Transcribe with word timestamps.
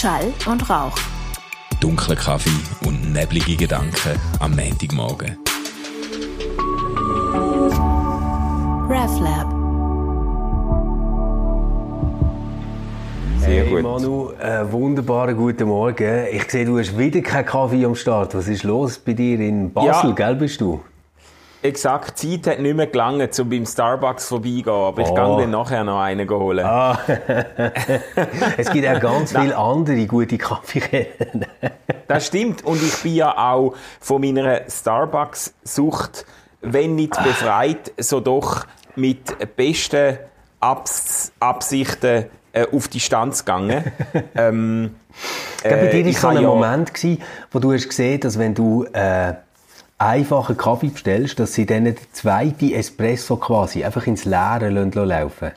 Schall 0.00 0.32
und 0.46 0.70
Rauch. 0.70 0.96
Dunkler 1.78 2.16
Kaffee 2.16 2.48
und 2.86 3.12
neblige 3.12 3.54
Gedanken 3.54 4.18
am 4.38 4.52
Montagmorgen. 4.56 5.36
RefLab. 8.88 9.46
Sehr 13.40 13.64
hey 13.64 13.68
gut. 13.68 13.82
Manu, 13.82 14.30
äh, 14.40 14.72
wunderbaren 14.72 15.36
guten 15.36 15.68
Morgen. 15.68 16.28
Ich 16.32 16.50
sehe, 16.50 16.64
du 16.64 16.78
hast 16.78 16.96
wieder 16.96 17.20
keinen 17.20 17.44
Kaffee 17.44 17.84
am 17.84 17.94
Start. 17.94 18.34
Was 18.34 18.48
ist 18.48 18.62
los 18.62 18.98
bei 18.98 19.12
dir 19.12 19.38
in 19.38 19.70
Basel? 19.70 20.08
Ja. 20.08 20.14
Gell 20.14 20.36
bist 20.36 20.62
du? 20.62 20.80
Exakt, 21.62 22.18
Zeit 22.18 22.46
hat 22.46 22.58
nicht 22.60 22.74
mehr 22.74 22.86
gelangt, 22.86 23.38
um 23.38 23.50
beim 23.50 23.66
Starbucks 23.66 24.28
vorbeigehen, 24.28 24.68
aber 24.68 25.02
ich 25.02 25.08
Oh. 25.08 25.14
kann 25.14 25.38
dann 25.38 25.50
nachher 25.50 25.84
noch 25.84 26.00
einen 26.00 26.28
holen. 26.28 26.64
Ah, 26.64 26.98
es 28.56 28.70
gibt 28.70 28.88
auch 28.88 29.00
ganz 29.00 29.32
viele 29.36 29.56
andere 29.56 30.06
gute 30.06 30.38
Kaffeeketten. 30.38 31.44
Das 32.08 32.26
stimmt. 32.26 32.64
Und 32.64 32.82
ich 32.82 32.96
bin 33.02 33.14
ja 33.14 33.36
auch 33.36 33.74
von 34.00 34.22
meiner 34.22 34.62
Starbucks-Sucht, 34.68 36.24
wenn 36.62 36.94
nicht 36.94 37.12
befreit, 37.22 37.92
so 37.98 38.20
doch 38.20 38.64
mit 38.96 39.20
besten 39.56 40.18
Abs 40.60 41.32
Absichten 41.40 42.26
äh, 42.52 42.66
auf 42.72 42.88
die 42.88 43.00
Stanz 43.00 43.44
gegangen. 43.44 43.84
ähm, 44.34 44.94
Bei 45.62 45.86
dir 45.86 46.06
ich 46.06 46.14
war 46.16 46.20
so 46.22 46.28
habe 46.28 46.38
ein 46.38 46.42
ja- 46.42 46.48
Moment, 46.48 46.94
gewesen, 46.94 47.22
wo 47.52 47.58
du 47.58 47.72
hast 47.72 47.88
gesehen 47.88 48.18
dass 48.20 48.38
wenn 48.38 48.54
du 48.54 48.84
äh, 48.92 49.34
einfachen 50.00 50.56
Kaffee 50.56 50.88
bestellst, 50.88 51.38
dass 51.38 51.52
sie 51.52 51.66
dann 51.66 51.84
den 51.84 51.96
zweiten 52.12 52.72
Espresso 52.72 53.36
quasi 53.36 53.84
einfach 53.84 54.06
ins 54.06 54.24
Leere 54.24 54.70
lassen 54.70 55.04
laufen. 55.04 55.52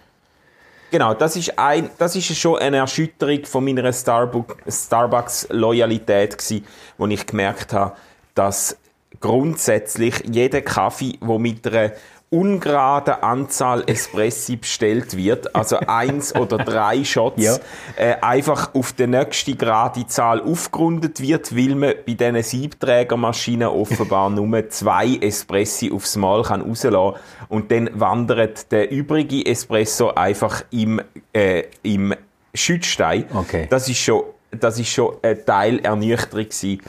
Genau, 0.92 1.16
das 1.16 1.36
ist, 1.36 1.58
ein, 1.58 1.90
das 1.98 2.16
ist 2.16 2.38
schon 2.38 2.60
eine 2.60 2.78
Erschütterung 2.78 3.46
von 3.46 3.66
meiner 3.66 3.92
Starbu 3.92 4.44
Starbucks-Loyalität 4.68 6.38
gsi, 6.38 6.64
wo 7.00 7.08
ich 7.08 7.26
gemerkt 7.26 7.74
habe, 7.74 7.96
dass 8.36 8.78
grundsätzlich 9.20 10.24
jeder 10.32 10.62
Kaffee, 10.62 11.18
wo 11.22 11.40
mit 11.40 11.66
einer 11.66 11.94
ungeraden 12.34 13.16
Anzahl 13.22 13.84
Espressi 13.86 14.56
bestellt 14.56 15.16
wird, 15.16 15.56
also 15.56 15.78
eins 15.88 16.36
oder 16.36 16.58
drei 16.58 17.04
Shots, 17.04 17.44
Ja. 17.44 17.58
äh, 17.96 18.16
einfach 18.22 18.74
auf 18.74 18.94
die 18.94 19.06
nächste 19.08 19.56
gerade 19.56 20.08
Zahl 20.08 20.42
aufgerundet 20.42 21.22
wird, 21.22 21.56
weil 21.56 21.76
man 21.76 21.94
bei 22.06 22.14
diesen 22.16 22.42
Siebträgermaschinen 22.42 23.68
offenbar 23.68 24.30
nur 24.32 24.70
zwei 24.70 25.16
Espressi 25.22 25.92
aufs 25.94 26.16
Mal 26.16 26.42
kann 26.44 26.62
rauslassen 26.62 27.14
und 27.50 27.72
dann 27.72 27.90
wandert 27.94 28.72
der 28.72 28.92
übrige 28.92 29.46
Espresso 29.46 30.10
einfach 30.10 30.64
im, 30.72 31.02
äh, 31.34 31.64
im 31.84 32.16
Schützstein. 32.56 33.26
Okay. 33.34 33.68
Das 33.70 33.88
ist 33.88 33.98
schon 34.00 34.24
das 34.60 34.80
ist 34.80 34.90
schon 34.90 35.16
ein 35.22 35.46
Teil 35.46 35.80
Ernüchterung 35.80 36.46
gewesen. 36.46 36.82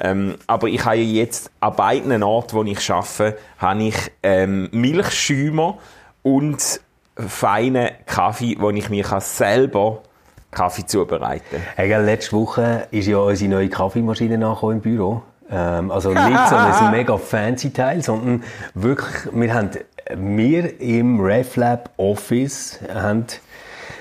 Ähm, 0.00 0.34
aber 0.46 0.68
ich 0.68 0.84
habe 0.84 0.96
jetzt 0.96 1.50
an 1.60 1.76
beiden 1.76 2.22
Orten, 2.22 2.56
wo 2.56 2.64
ich 2.64 2.90
arbeite, 2.90 3.38
habe 3.58 3.82
ich 3.82 3.96
ähm, 4.22 4.68
Milchschäumer 4.72 5.78
und 6.22 6.80
feinen 7.16 7.90
Kaffee, 8.06 8.56
wo 8.58 8.70
ich 8.70 8.88
mir 8.88 9.04
selber 9.20 10.02
Kaffee 10.50 10.86
zubereiten 10.86 11.44
kann. 11.50 11.62
Hey, 11.76 12.04
letzte 12.04 12.32
Woche 12.32 12.88
ist 12.90 13.06
ja 13.06 13.18
unsere 13.18 13.50
neue 13.50 13.68
Kaffeemaschine 13.68 14.38
nachgekommen 14.38 14.76
im 14.76 14.82
Büro. 14.82 15.22
Ähm, 15.50 15.90
also 15.90 16.10
nicht 16.10 16.48
so 16.48 16.56
ein 16.56 16.90
mega 16.90 17.16
fancy 17.16 17.72
Teil, 17.72 18.02
sondern 18.02 18.42
wirklich, 18.74 19.32
wir 19.32 19.54
haben, 19.54 19.70
wir 20.16 20.80
im 20.80 21.20
RefLab 21.20 21.90
Office 21.96 22.80
haben 22.92 23.26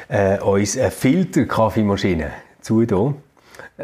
äh, 0.07 0.39
uns 0.39 0.77
eine 0.77 0.91
Filter-Kaffeemaschine 0.91 2.31
zugetan. 2.61 3.15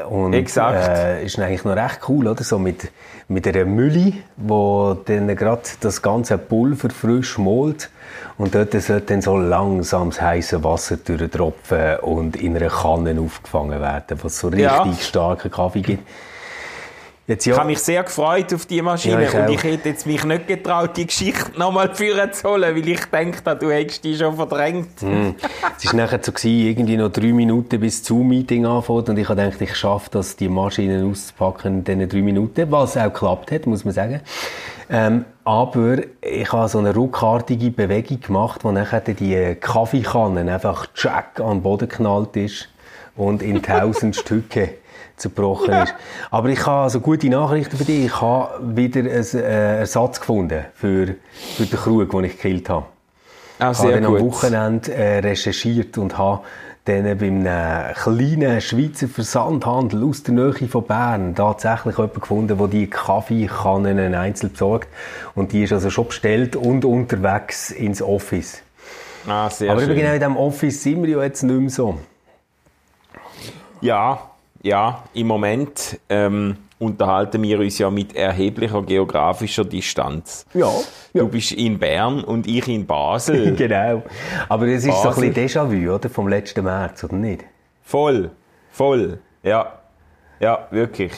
Und, 0.10 0.34
Exakt. 0.34 0.88
Äh, 0.88 1.26
ist 1.26 1.40
eigentlich 1.40 1.64
noch 1.64 1.76
recht 1.76 2.00
cool, 2.10 2.28
oder? 2.28 2.44
So 2.44 2.60
mit, 2.60 2.92
mit 3.28 3.48
einer 3.48 3.66
Mülle, 3.66 4.14
wo 4.36 4.94
dann 5.06 5.28
gerade 5.36 5.62
das 5.82 6.02
ganze 6.02 6.38
Pulver 6.38 6.90
frisch 6.90 7.38
malt. 7.38 7.90
Und 8.38 8.56
dort 8.56 8.72
sollte 8.74 9.02
dann 9.02 9.22
so 9.22 9.38
langsam 9.38 10.10
das 10.10 10.22
heiße 10.22 10.64
Wasser 10.64 10.98
durchtropfen 10.98 11.98
und 12.02 12.36
in 12.36 12.56
einer 12.56 12.70
Kanne 12.70 13.20
aufgefangen 13.20 13.80
werden, 13.80 14.18
was 14.22 14.40
so 14.40 14.48
richtig 14.48 14.64
Ja. 14.66 14.94
starken 15.00 15.52
Kaffee 15.52 15.82
gibt. 15.82 16.08
Jetzt 17.28 17.48
Ich 17.48 17.52
ja, 17.52 17.58
habe 17.58 17.70
mich 17.70 17.80
sehr 17.80 18.04
gefreut 18.04 18.54
auf 18.54 18.68
die 18.68 18.84
Maschine 18.84 19.24
Ja, 19.24 19.30
ich 19.30 19.34
und 19.34 19.50
ich 19.50 19.64
hätte 19.64 19.90
jetzt 19.90 20.06
mich 20.06 20.24
nicht 20.24 20.48
getraut, 20.48 20.96
die 20.96 21.08
Geschichte 21.08 21.60
nochmal 21.60 21.96
führen 21.96 22.32
zu 22.32 22.50
holen, 22.50 22.76
weil 22.76 22.88
ich 22.88 23.04
denke, 23.06 23.56
du 23.56 23.72
hättest 23.72 24.04
die 24.04 24.16
schon 24.16 24.36
verdrängt. 24.36 25.02
es 25.02 25.88
war 25.88 25.96
nachher 25.96 26.20
so, 26.22 26.32
gewesen, 26.32 26.68
irgendwie 26.68 26.98
noch 26.98 27.12
drei 27.12 27.34
Minuten 27.34 27.80
bis 27.80 28.02
das 28.02 28.08
Zoom-Meeting 28.10 28.68
anfängt 28.68 29.10
und 29.10 29.18
ich 29.18 29.28
habe 29.28 29.42
gedacht, 29.42 29.60
ich 29.60 29.76
schaffe 29.76 30.10
das, 30.12 30.36
die 30.36 30.48
Maschine 30.48 31.04
auszupacken 31.04 31.80
in 31.80 31.84
diesen 31.84 32.08
drei 32.08 32.22
Minuten, 32.22 32.72
was 32.72 32.96
auch 32.96 33.06
geklappt 33.06 33.52
hat, 33.52 33.66
muss 33.66 33.84
man 33.86 33.96
sagen. 33.96 34.22
Ähm, 34.92 35.26
aber 35.46 35.98
ich 36.22 36.54
habe 36.54 36.70
so 36.70 36.78
eine 36.78 36.94
ruckartige 36.94 37.72
Bewegung 37.72 38.20
gemacht, 38.20 38.64
wo 38.64 38.72
nachher 38.72 39.02
die 39.02 39.56
Kaffeekanne 39.60 40.54
einfach 40.54 40.86
tschack 40.94 41.40
an 41.40 41.58
den 41.58 41.62
Boden 41.64 41.90
geknallt 41.90 42.36
ist 42.38 42.70
und 43.16 43.42
in 43.42 43.64
tausend 43.64 44.16
Stücke 44.16 44.76
zerbrochen 45.18 45.74
ist. 45.74 45.94
Aber 46.32 46.50
ich 46.50 46.66
habe 46.66 46.84
also 46.84 47.00
gute 47.00 47.30
Nachrichten 47.30 47.78
für 47.78 47.86
dich. 47.86 48.06
Ich 48.06 48.22
habe 48.22 48.52
wieder 48.76 49.00
einen 49.02 49.10
äh, 49.10 49.80
Ersatz 49.80 50.20
gefunden 50.20 50.66
für, 50.76 51.16
für 51.56 51.66
den 51.66 51.78
Krug, 51.80 52.12
den 52.12 52.24
ich 52.26 52.34
gekillt 52.36 52.70
habe. 52.70 52.86
Ah, 53.60 53.72
Ich 53.72 53.80
habe 53.80 53.94
dann 53.94 54.06
am 54.06 54.18
gut. 54.18 54.22
Wochenende 54.22 54.94
äh, 54.94 55.20
recherchiert 55.20 55.98
und 55.98 56.18
habe 56.18 56.42
dann 56.84 57.04
bei 57.18 57.26
einem 57.28 57.94
kleinen 57.96 58.62
Schweizer 58.62 59.08
Versandhandel 59.08 60.04
aus 60.04 60.22
der 60.22 60.36
Nähe 60.36 60.68
von 60.70 60.84
Bern 60.84 61.34
tatsächlich 61.34 61.98
jemanden 61.98 62.20
gefunden, 62.20 62.58
der 62.60 62.68
die 62.68 62.88
Kaffeekannen 62.88 64.14
einzeln 64.14 64.52
besorgt. 64.52 64.88
Und 65.34 65.52
die 65.52 65.64
ist 65.64 65.74
also 65.74 65.90
schon 65.90 66.08
bestellt 66.08 66.56
und 66.56 66.86
unterwegs 66.86 67.72
ins 67.72 68.02
Office. 68.04 68.62
Ah, 69.28 69.50
sehr 69.50 69.72
Aber 69.72 69.82
schön. 69.82 69.96
genau 69.96 70.14
in 70.14 70.20
diesem 70.20 70.38
Office 70.38 70.84
sind 70.84 71.02
wir 71.02 71.10
ja 71.10 71.24
jetzt 71.24 71.42
nicht 71.42 71.60
mehr 71.60 71.70
so. 71.72 71.98
Ja, 73.82 74.20
ja, 74.66 75.04
im 75.14 75.28
Moment 75.28 76.00
ähm, 76.10 76.58
unterhalten 76.80 77.42
wir 77.44 77.60
uns 77.60 77.78
ja 77.78 77.90
mit 77.92 78.16
erheblicher 78.16 78.82
geografischer 78.82 79.64
Distanz. 79.64 80.46
Ja, 80.56 80.72
Du 81.14 81.30
bist 81.30 81.52
in 81.52 81.78
Bern 81.78 82.24
und 82.24 82.48
ich 82.48 82.68
in 82.68 82.86
Basel. 82.86 83.56
genau. 83.56 84.02
Aber 84.50 84.66
es 84.68 84.84
ist 84.84 84.96
so 85.02 85.10
Basel. 85.10 85.26
ein 85.26 85.34
bisschen 85.34 85.68
Déjà-vu, 85.70 85.94
oder? 85.94 86.10
Vom 86.10 86.28
letzten 86.28 86.64
März, 86.66 87.04
oder 87.04 87.16
nicht? 87.16 87.46
voll, 87.84 88.32
voll, 88.72 89.20
ja, 89.44 89.80
ja, 90.40 90.68
wirklich. 90.72 91.12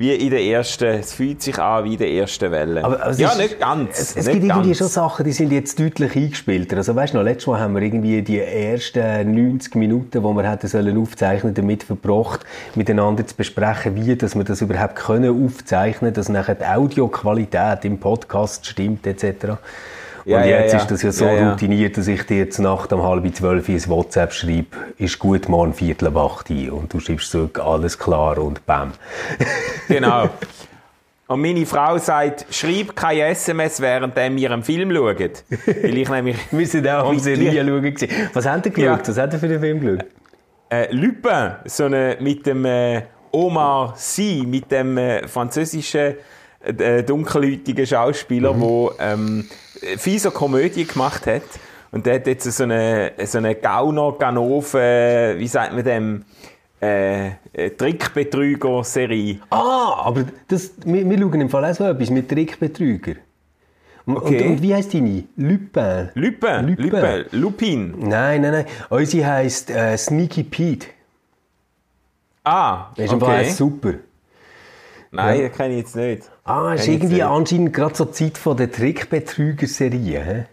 Wie 0.00 0.14
in 0.14 0.30
der 0.30 0.42
ersten, 0.42 0.86
es 0.86 1.12
fühlt 1.12 1.42
sich 1.42 1.58
an 1.58 1.84
wie 1.84 1.92
in 1.92 1.98
der 1.98 2.10
ersten 2.10 2.50
Welle. 2.50 2.82
Aber 2.82 3.06
es 3.06 3.18
ja, 3.18 3.32
ist- 3.32 3.36
nicht 3.36 3.60
ganz. 3.60 3.98
Es, 3.98 4.16
es 4.16 4.26
nicht 4.26 4.32
gibt 4.40 4.46
irgendwie 4.46 4.68
ganz. 4.68 4.78
schon 4.78 4.88
Sachen, 4.88 5.26
die 5.26 5.32
sind 5.32 5.52
jetzt 5.52 5.78
deutlich 5.78 6.16
eingespielter. 6.16 6.78
Also 6.78 6.96
weißt 6.96 7.12
du 7.12 7.18
noch, 7.18 7.24
letztes 7.24 7.48
Mal 7.48 7.60
haben 7.60 7.74
wir 7.74 7.82
irgendwie 7.82 8.22
die 8.22 8.40
ersten 8.40 9.34
90 9.34 9.74
Minuten, 9.74 10.10
die 10.12 10.20
wir 10.22 10.50
hätten 10.50 10.68
sollen 10.68 10.96
aufzeichnen, 10.96 11.52
damit 11.52 11.82
verbracht, 11.82 12.46
miteinander 12.76 13.26
zu 13.26 13.34
besprechen, 13.36 13.94
wie 13.94 14.16
dass 14.16 14.34
wir 14.34 14.44
das 14.44 14.62
überhaupt 14.62 14.96
können 14.96 15.44
aufzeichnen, 15.44 16.14
dass 16.14 16.30
nachher 16.30 16.54
die 16.54 16.64
Audioqualität 16.64 17.84
im 17.84 17.98
Podcast 17.98 18.64
stimmt 18.64 19.06
etc. 19.06 19.58
Und 20.24 20.30
Ja, 20.32 20.44
jetzt 20.44 20.72
ja. 20.72 20.78
ist 20.80 20.90
das 20.90 21.02
ja 21.02 21.12
so 21.12 21.26
routiniert, 21.26 21.96
dass 21.96 22.06
ich 22.08 22.22
dir 22.24 22.38
jetzt 22.38 22.58
Nacht 22.58 22.92
um 22.92 23.02
halb 23.02 23.34
zwölf 23.34 23.68
ins 23.68 23.88
WhatsApp 23.88 24.32
schreibe, 24.32 24.76
ist 24.98 25.18
gut, 25.18 25.48
morgen 25.48 25.72
Viertel 25.74 26.08
ab 26.08 26.16
acht 26.16 26.50
ein. 26.50 26.70
Und 26.70 26.92
du 26.92 27.00
schreibst 27.00 27.30
zurück, 27.30 27.58
alles 27.58 27.98
klar 27.98 28.38
und 28.38 28.64
bam. 28.66 28.92
Genau. 29.88 30.28
Und 31.26 31.42
meine 31.42 31.64
Frau 31.64 31.96
sagt, 31.96 32.44
schreib 32.50 32.96
keine 32.96 33.26
SMS, 33.26 33.80
während 33.80 34.16
wir 34.16 34.50
einen 34.50 34.64
Film 34.64 34.92
schauen. 34.92 35.16
Weil 35.16 35.96
ich 35.98 36.08
nämlich 36.08 36.36
Wir 36.50 36.66
sind 36.66 36.88
auch 36.88 37.04
am 37.04 37.10
Und 37.10 37.20
Serie 37.20 37.52
die- 37.52 37.56
schauen. 38.08 38.10
Was 38.34 38.46
habt 38.46 38.66
ihr 38.66 38.72
geschaut? 38.72 39.08
Was 39.08 39.16
habt 39.16 39.32
ihr 39.34 39.38
für 39.38 39.46
den 39.46 39.60
Film 39.60 39.80
geschaut? 39.80 40.06
äh, 40.70 40.92
Lupin, 40.92 41.52
so 41.66 41.84
eine, 41.84 42.16
mit 42.18 42.44
dem 42.46 42.64
äh, 42.64 43.02
Omar 43.30 43.94
Sy, 43.96 44.42
mit 44.44 44.72
dem 44.72 44.98
äh, 44.98 45.28
französischen 45.28 46.14
äh, 46.64 47.04
dunkelhäutigen 47.04 47.86
Schauspieler, 47.86 48.52
der 48.52 49.12
ähm, 49.12 49.44
fieser 49.98 50.30
Komödie 50.30 50.84
gemacht 50.86 51.26
hat. 51.26 51.42
Und 51.92 52.06
der 52.06 52.16
hat 52.16 52.26
jetzt 52.26 52.44
so 52.50 52.62
eine, 52.62 53.12
so 53.24 53.38
eine 53.38 53.54
Gauner, 53.56 54.12
Ganove, 54.18 55.34
wie 55.38 55.48
sagt 55.48 55.72
man 55.74 55.84
dem, 55.84 56.24
äh, 56.80 57.28
äh, 57.52 57.70
Trickbetrüger-Serie. 57.76 59.40
Ah, 59.50 60.02
aber 60.04 60.24
das, 60.48 60.72
wir, 60.84 61.08
wir 61.08 61.18
schauen 61.18 61.40
im 61.40 61.50
Fall 61.50 61.64
auch 61.64 61.74
so 61.74 61.84
etwas 61.84 62.10
mit 62.10 62.28
Trickbetrüger. 62.28 63.14
Und, 64.06 64.16
Okay. 64.16 64.42
und, 64.44 64.50
und 64.52 64.62
wie 64.62 64.74
heisst 64.74 64.94
deine? 64.94 65.24
Lupin? 65.36 66.08
Lupin, 66.14 66.66
Lupin. 66.68 66.84
Lupin, 66.90 67.24
Lupin. 67.32 67.94
Nein, 67.98 68.40
nein, 68.42 68.52
nein. 68.52 68.64
Unsere 68.88 69.26
heisst 69.26 69.70
äh, 69.70 69.96
Sneaky 69.96 70.44
Pete. 70.44 70.86
Ah, 72.44 72.86
Das 72.96 73.06
ist 73.06 73.12
okay. 73.12 73.50
super. 73.50 73.94
Nein, 75.12 75.40
Ja. 75.42 75.48
kenne 75.48 75.74
ich 75.74 75.80
jetzt 75.80 75.96
nicht. 75.96 76.30
Ah, 76.44 76.74
ist 76.74 76.86
irgendwie 76.86 77.22
anscheinend 77.22 77.72
gerade 77.72 77.94
so 77.96 78.04
die 78.04 78.12
Zeit 78.12 78.38
von 78.38 78.56
der 78.56 78.70
Trickbetrüger-Serie. 78.70 80.46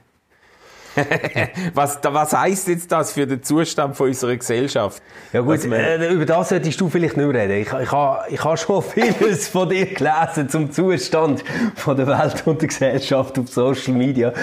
was, 1.73 1.99
was 2.03 2.33
heisst 2.33 2.67
jetzt 2.67 2.91
das 2.91 3.11
für 3.11 3.27
den 3.27 3.43
Zustand 3.43 3.95
von 3.95 4.07
unserer 4.07 4.35
Gesellschaft? 4.35 5.01
Ja 5.33 5.41
gut, 5.41 5.63
äh, 5.65 6.11
über 6.11 6.25
das 6.25 6.49
solltest 6.49 6.79
du 6.79 6.89
vielleicht 6.89 7.17
nicht 7.17 7.27
mehr 7.27 7.41
reden. 7.41 7.61
Ich, 7.61 7.71
ich 7.71 7.91
habe 7.91 8.29
ich 8.29 8.43
ha 8.43 8.57
schon 8.57 8.81
vieles 8.93 9.47
von 9.47 9.69
dir 9.69 9.85
gelesen 9.85 10.49
zum 10.49 10.71
Zustand 10.71 11.43
von 11.75 11.97
der 11.97 12.07
Welt 12.07 12.43
und 12.45 12.61
der 12.61 12.67
Gesellschaft 12.67 13.37
auf 13.39 13.49
Social 13.49 13.93
Media. 13.93 14.33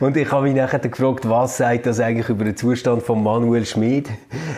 Und 0.00 0.16
ich 0.16 0.30
habe 0.30 0.44
mich 0.44 0.54
nachher 0.54 0.78
gefragt, 0.78 1.28
was 1.28 1.56
sagt 1.58 1.86
das 1.86 2.00
eigentlich 2.00 2.28
über 2.28 2.44
den 2.44 2.56
Zustand 2.56 3.02
von 3.02 3.22
Manuel 3.22 3.66
Schmid? 3.66 4.08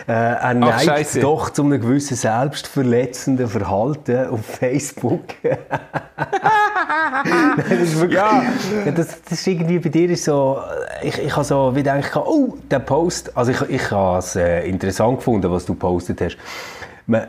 Äh, 0.07 0.11
er 0.11 0.53
neigt 0.53 0.83
Scheisse. 0.83 1.19
doch 1.19 1.49
zu 1.49 1.63
einem 1.63 1.81
gewissen 1.81 2.15
selbstverletzenden 2.15 3.47
Verhalten 3.47 4.27
auf 4.27 4.45
Facebook. 4.45 5.21
Nein, 7.57 7.65
das 7.69 7.79
ist 7.79 7.99
wirklich, 7.99 8.17
Ja. 8.17 8.43
ja, 8.85 8.91
das, 8.91 9.21
das 9.21 9.39
ist 9.39 9.47
irgendwie 9.47 9.79
bei 9.79 9.89
dir 9.89 10.09
ist 10.09 10.23
so, 10.23 10.59
ich, 11.01 11.17
ich 11.19 11.35
habe 11.35 11.45
so 11.45 11.71
wie 11.73 11.79
gedacht, 11.79 12.15
oh, 12.15 12.57
der 12.69 12.79
Post, 12.79 13.35
also 13.35 13.51
ich, 13.51 13.61
ich 13.69 13.91
habe 13.91 14.19
es 14.19 14.35
äh, 14.35 14.67
interessant 14.67 15.17
gefunden, 15.17 15.51
was 15.51 15.65
du 15.65 15.75
postet 15.75 16.21
hast. 16.21 16.37
Man 17.05 17.27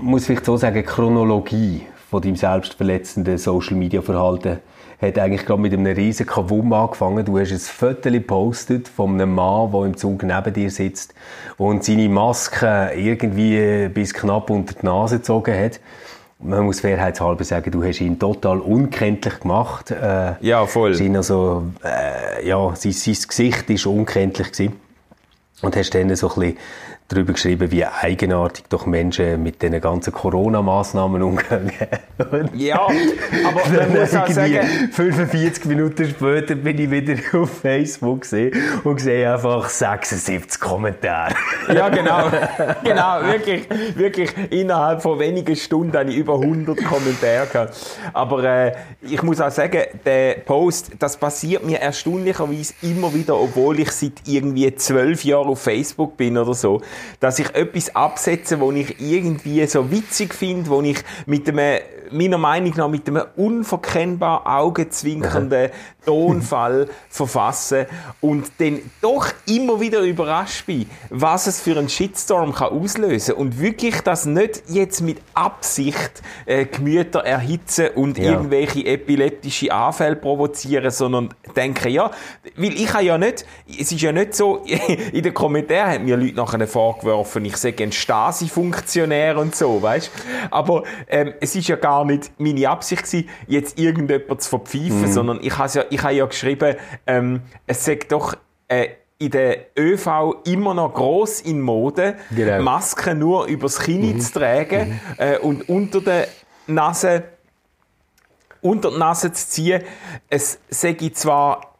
muss 0.00 0.26
vielleicht 0.26 0.44
so 0.44 0.56
sagen, 0.56 0.76
die 0.76 0.82
Chronologie 0.82 1.82
von 2.10 2.22
deinem 2.22 2.36
selbstverletzenden 2.36 3.38
Social 3.38 3.76
Media 3.76 4.00
Verhalten 4.00 4.58
hat 5.00 5.18
eigentlich 5.18 5.44
gerade 5.44 5.60
mit 5.60 5.72
einem 5.72 5.86
riesen 5.86 6.26
Kavum 6.26 6.72
angefangen. 6.72 7.24
Du 7.24 7.38
hast 7.38 7.52
ein 7.52 7.58
Foto 7.58 8.10
gepostet 8.10 8.88
von 8.88 9.14
einem 9.14 9.34
Mann, 9.34 9.70
der 9.72 9.82
im 9.82 9.96
Zug 9.96 10.22
neben 10.22 10.52
dir 10.54 10.70
sitzt 10.70 11.14
und 11.58 11.84
seine 11.84 12.08
Maske 12.08 12.92
irgendwie 12.94 13.88
bis 13.88 14.14
knapp 14.14 14.48
unter 14.48 14.74
die 14.74 14.86
Nase 14.86 15.18
gezogen 15.18 15.54
hat. 15.54 15.80
Man 16.38 16.64
muss 16.66 16.80
fairheitshalber 16.80 17.44
sagen, 17.44 17.70
du 17.70 17.82
hast 17.82 18.00
ihn 18.00 18.18
total 18.18 18.60
unkenntlich 18.60 19.40
gemacht. 19.40 19.90
Äh, 19.90 20.34
Ja, 20.40 20.66
voll. 20.66 21.00
ihn 21.00 21.16
also, 21.16 21.64
äh, 21.82 22.46
ja, 22.46 22.74
sein, 22.76 22.92
sein 22.92 23.16
Gesicht 23.26 23.86
war 23.86 23.92
unkenntlich. 23.92 24.52
Gewesen. 24.52 24.74
Und 25.62 25.74
hast 25.76 25.94
dann 25.94 26.14
so 26.14 26.28
ein 26.28 26.34
bisschen 26.40 26.56
darüber 27.08 27.34
geschrieben, 27.34 27.70
wie 27.70 27.84
eigenartig 27.84 28.64
doch 28.68 28.86
Menschen 28.86 29.42
mit 29.42 29.62
diesen 29.62 29.80
ganzen 29.80 30.12
Corona-Massnahmen 30.12 31.22
umgehen. 31.22 31.72
Ja, 32.54 32.80
aber 32.80 33.60
man 33.76 33.94
muss 33.94 34.14
auch 34.14 34.26
sagen, 34.28 34.66
45 34.90 35.66
Minuten 35.66 36.08
später 36.08 36.54
bin 36.54 36.78
ich 36.78 36.90
wieder 36.90 37.14
auf 37.40 37.60
Facebook 37.60 38.22
gesehen 38.22 38.52
und 38.84 39.00
sehe 39.00 39.30
einfach 39.30 39.68
76 39.68 40.58
Kommentare. 40.58 41.34
ja 41.72 41.90
genau, 41.90 42.30
genau, 42.82 43.22
wirklich, 43.22 43.68
wirklich, 43.96 44.30
innerhalb 44.50 45.02
von 45.02 45.18
wenigen 45.18 45.54
Stunden 45.56 45.96
habe 45.96 46.10
ich 46.10 46.16
über 46.16 46.34
100 46.40 46.82
Kommentare 46.84 47.46
gehabt. 47.52 47.76
Aber 48.14 48.42
äh, 48.44 48.72
ich 49.02 49.22
muss 49.22 49.40
auch 49.40 49.50
sagen, 49.50 49.82
der 50.04 50.36
Post, 50.36 50.92
das 50.98 51.18
passiert 51.18 51.64
mir 51.64 51.80
erstaunlicherweise 51.80 52.72
immer 52.80 53.12
wieder, 53.12 53.38
obwohl 53.38 53.78
ich 53.80 53.92
seit 53.92 54.22
irgendwie 54.26 54.74
zwölf 54.74 55.22
Jahren 55.24 55.48
auf 55.48 55.60
Facebook 55.60 56.16
bin 56.16 56.38
oder 56.38 56.54
so, 56.54 56.80
dass 57.20 57.38
ich 57.38 57.54
etwas 57.54 57.94
absetze, 57.94 58.60
wo 58.60 58.72
ich 58.72 59.00
irgendwie 59.00 59.66
so 59.66 59.90
witzig 59.90 60.34
finde, 60.34 60.70
wo 60.70 60.82
ich 60.82 60.98
mit 61.26 61.48
einem, 61.48 61.80
meiner 62.10 62.38
Meinung 62.38 62.72
nach, 62.76 62.88
mit 62.88 63.08
einem 63.08 63.24
unverkennbar 63.36 64.46
augenzwinkernden 64.46 65.70
Tonfall 66.06 66.88
verfasse 67.08 67.86
und 68.20 68.50
dann 68.58 68.80
doch 69.00 69.26
immer 69.46 69.80
wieder 69.80 70.00
überrascht 70.00 70.66
bin, 70.66 70.88
was 71.10 71.46
es 71.48 71.60
für 71.60 71.76
einen 71.76 71.88
Shitstorm 71.88 72.52
kann 72.52 72.68
auslösen 72.68 73.34
und 73.34 73.58
wirklich 73.60 74.00
das 74.02 74.24
nicht 74.24 74.62
jetzt 74.68 75.00
mit 75.00 75.18
Absicht 75.34 76.22
äh, 76.46 76.64
Gemüter 76.66 77.20
erhitzen 77.24 77.88
und 77.96 78.18
Ja. 78.18 78.32
irgendwelche 78.32 78.86
epileptische 78.86 79.72
Anfälle 79.72 80.14
provozieren, 80.16 80.90
sondern 80.90 81.34
denke, 81.56 81.88
ja, 81.88 82.10
weil 82.56 82.72
ich 82.74 82.92
habe 82.94 83.02
ja 83.04 83.18
nicht, 83.18 83.44
es 83.68 83.90
ist 83.90 84.00
ja 84.00 84.12
nicht 84.12 84.34
so, 84.34 84.64
in 85.12 85.22
den 85.22 85.34
Kommentaren 85.34 85.92
haben 85.94 86.04
mir 86.04 86.16
Leute 86.16 86.36
nachher 86.36 86.66
vorgeworfen, 86.68 87.44
ich 87.44 87.56
sei 87.56 87.74
ein 87.80 87.90
Stasi-Funktionär 87.90 89.38
und 89.38 89.54
so, 89.56 89.82
weißt? 89.82 90.10
Aber 90.50 90.84
ähm, 91.08 91.34
es 91.40 91.54
ist 91.56 91.68
ja 91.68 91.76
gar 91.76 91.95
nicht 92.04 92.32
meine 92.38 92.68
Absicht 92.68 93.04
gewesen, 93.04 93.28
jetzt 93.46 93.78
irgendjemand 93.78 94.42
zu 94.42 94.50
verpfeifen, 94.50 95.12
sondern 95.12 95.38
ich 95.42 95.56
habe 95.56 95.70
ja, 95.72 95.84
ich 95.90 96.02
habe 96.02 96.14
ja 96.14 96.26
geschrieben, 96.26 96.76
ähm, 97.06 97.42
es 97.66 97.84
sagt 97.84 98.12
doch, 98.12 98.36
äh, 98.68 98.88
in 99.18 99.30
der 99.30 99.66
ÖV 99.78 100.42
immer 100.44 100.74
noch 100.74 100.92
gross 100.92 101.40
in 101.40 101.60
Mode, 101.60 102.16
Genau. 102.34 102.62
Masken 102.62 103.18
nur 103.18 103.46
übers 103.46 103.78
Kinn 103.78 104.20
zu 104.20 104.32
tragen 104.32 105.00
äh, 105.16 105.38
und 105.38 105.68
unter 105.68 106.00
der 106.02 106.28
Nase 106.66 107.24
unter 108.60 108.90
die 108.90 108.98
Nase 108.98 109.32
zu 109.32 109.48
ziehen. 109.48 109.82
Es 110.28 110.58
sage 110.68 111.06
ich 111.06 111.14
zwar 111.14 111.76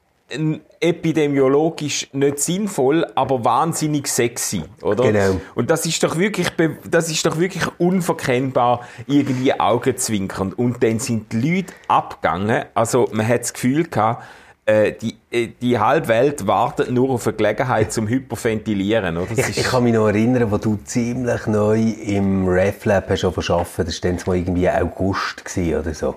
epidemiologisch 0.87 2.09
nicht 2.13 2.39
sinnvoll, 2.39 3.07
aber 3.15 3.45
wahnsinnig 3.45 4.07
sexy, 4.09 4.65
oder? 4.83 5.05
Genau. 5.05 5.41
Und 5.55 5.71
das 5.71 5.87
ist 5.87 6.03
doch 6.03 6.17
wirklich, 6.19 6.49
das 6.89 7.11
ist 7.11 7.25
doch 7.27 7.39
wirklich 7.39 7.65
unverkennbar 7.79 8.81
irgendwie 9.07 9.59
augenzwinkernd. 9.59 10.59
Und 10.59 10.83
dann 10.83 10.99
sind 10.99 11.33
die 11.33 11.57
Leute 11.57 11.73
abgegangen. 11.89 12.65
Also 12.75 13.09
man 13.13 13.27
hat 13.27 13.43
das 13.43 13.53
Gefühl 13.53 13.85
gehabt, 13.85 14.25
äh, 14.67 14.93
die, 14.93 15.17
äh, 15.31 15.49
die 15.61 15.79
halbe 15.79 16.09
Welt 16.09 16.47
wartet 16.47 16.91
nur 16.91 17.11
auf 17.11 17.27
eine 17.27 17.37
Gelegenheit 17.37 17.93
zum 17.93 18.09
Hyperventilieren, 18.09 19.17
oder? 19.17 19.31
Ich, 19.31 19.57
ich 19.59 19.63
kann 19.63 19.85
mich 19.85 19.95
noch 19.95 20.09
erinnern, 20.09 20.51
wo 20.51 20.59
du 20.59 20.77
ziemlich 20.85 21.47
neu 21.47 21.79
im 21.81 22.49
RefLab 22.49 23.09
hast 23.09 23.25
arbeiten, 23.25 23.85
das 23.87 24.03
war 24.03 24.11
dann 24.11 24.19
mal 24.27 24.37
irgendwie 24.37 24.69
August 24.69 25.45
oder 25.57 25.95
so. 25.95 26.17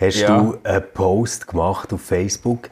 Hast 0.00 0.16
Ja. 0.16 0.38
du 0.40 0.58
einen 0.64 0.82
Post 0.92 1.46
gemacht 1.46 1.92
auf 1.92 2.00
Facebook, 2.00 2.68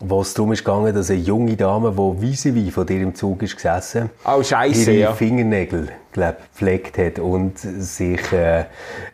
wo 0.00 0.22
es 0.22 0.32
darum 0.32 0.52
ist 0.52 0.64
gegangen, 0.64 0.94
dass 0.94 1.10
eine 1.10 1.20
junge 1.20 1.56
Dame, 1.56 1.92
die 1.92 2.26
vis-à-vis 2.26 2.72
von 2.72 2.86
dir 2.86 3.02
im 3.02 3.14
Zug 3.14 3.42
ist 3.42 3.54
gesessen, 3.54 4.10
Oh, 4.24 4.42
scheisse, 4.42 4.92
ihre 4.92 5.00
ja. 5.00 5.12
Fingernägel, 5.12 5.88
glaub, 6.12 6.38
gepflegt 6.38 6.96
hat 6.96 7.18
und 7.18 7.58
sich, 7.58 8.32
äh, 8.32 8.60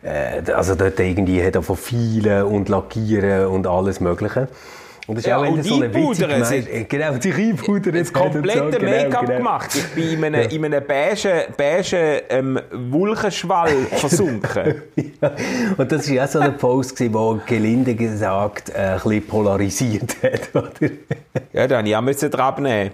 äh, 0.01 0.51
also 0.53 0.75
dort 0.75 0.99
irgendwie 0.99 1.43
hat 1.43 1.57
von 1.63 1.75
vielen 1.75 2.43
und 2.43 2.69
lackieren 2.69 3.47
und 3.47 3.67
alles 3.67 3.99
Mögliche. 3.99 4.47
Und 5.07 5.15
das 5.15 5.23
ist 5.23 5.29
Ja, 5.29 5.37
auch, 5.37 5.43
wenn 5.43 5.53
und 5.53 5.59
du 5.59 5.63
so 5.69 5.75
eine 5.75 5.93
witzige 5.93 6.27
Gemeinde- 6.27 6.85
Genau, 6.89 7.13
sich 7.21 7.35
einpudern. 7.35 7.93
das 7.93 8.11
komplette 8.11 8.77
genau, 8.77 8.91
Make-up 8.91 9.25
gemacht. 9.27 9.69
Ich 9.73 9.85
bin 9.95 10.11
in 10.23 10.25
einem, 10.35 10.49
in 10.49 10.65
einem 10.65 10.83
beige, 10.85 11.47
beige 11.55 12.23
ähm, 12.29 12.59
Wulchenschwall 12.73 13.69
versunken. 13.95 14.81
Ja. 15.21 15.31
Und 15.77 15.91
das 15.91 16.07
war 16.09 16.15
ja 16.15 16.27
so 16.27 16.39
ein 16.39 16.57
Post, 16.57 16.99
der 16.99 17.09
gelinde 17.45 17.95
gesagt 17.95 18.69
äh, 18.69 18.73
ein 18.79 18.95
bisschen 19.01 19.27
polarisiert 19.27 20.17
hat. 20.21 20.49
Oder? 20.53 20.89
ja, 21.53 21.67
dann 21.67 21.85
ja 21.85 22.01
müssen 22.01 22.29
dran 22.29 22.61
nehmen. 22.63 22.91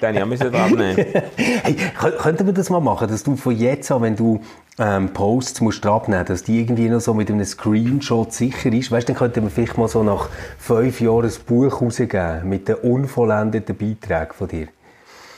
Dann 0.00 0.14
ja 0.16 0.26
müssen 0.26 0.50
dran 0.50 0.72
nehmen. 0.72 0.96
Hey, 1.36 1.76
kö- 1.98 2.16
könnten 2.16 2.46
wir 2.46 2.52
das 2.52 2.68
mal 2.70 2.80
machen, 2.80 3.08
dass 3.08 3.22
du 3.22 3.36
von 3.36 3.56
jetzt 3.56 3.90
an, 3.92 4.02
wenn 4.02 4.16
du 4.16 4.40
ähm, 4.78 5.12
Posts 5.12 5.60
musst 5.60 5.86
abnehmen, 5.86 6.24
dass 6.24 6.42
die 6.42 6.60
irgendwie 6.60 6.88
noch 6.88 7.00
so 7.00 7.14
mit 7.14 7.30
einem 7.30 7.44
Screenshot 7.44 8.32
sicher 8.32 8.72
ist. 8.72 8.90
Weißt, 8.90 9.08
dann 9.08 9.16
könnten 9.16 9.42
wir 9.42 9.50
vielleicht 9.50 9.78
mal 9.78 9.88
so 9.88 10.02
nach 10.02 10.28
fünf 10.58 11.00
Jahren 11.00 11.26
ein 11.26 11.32
Buch 11.46 11.80
rausgeben 11.80 12.48
mit 12.48 12.68
den 12.68 12.76
unvollendeten 12.76 13.76
Beiträgen 13.76 14.32
von 14.32 14.48
dir. 14.48 14.68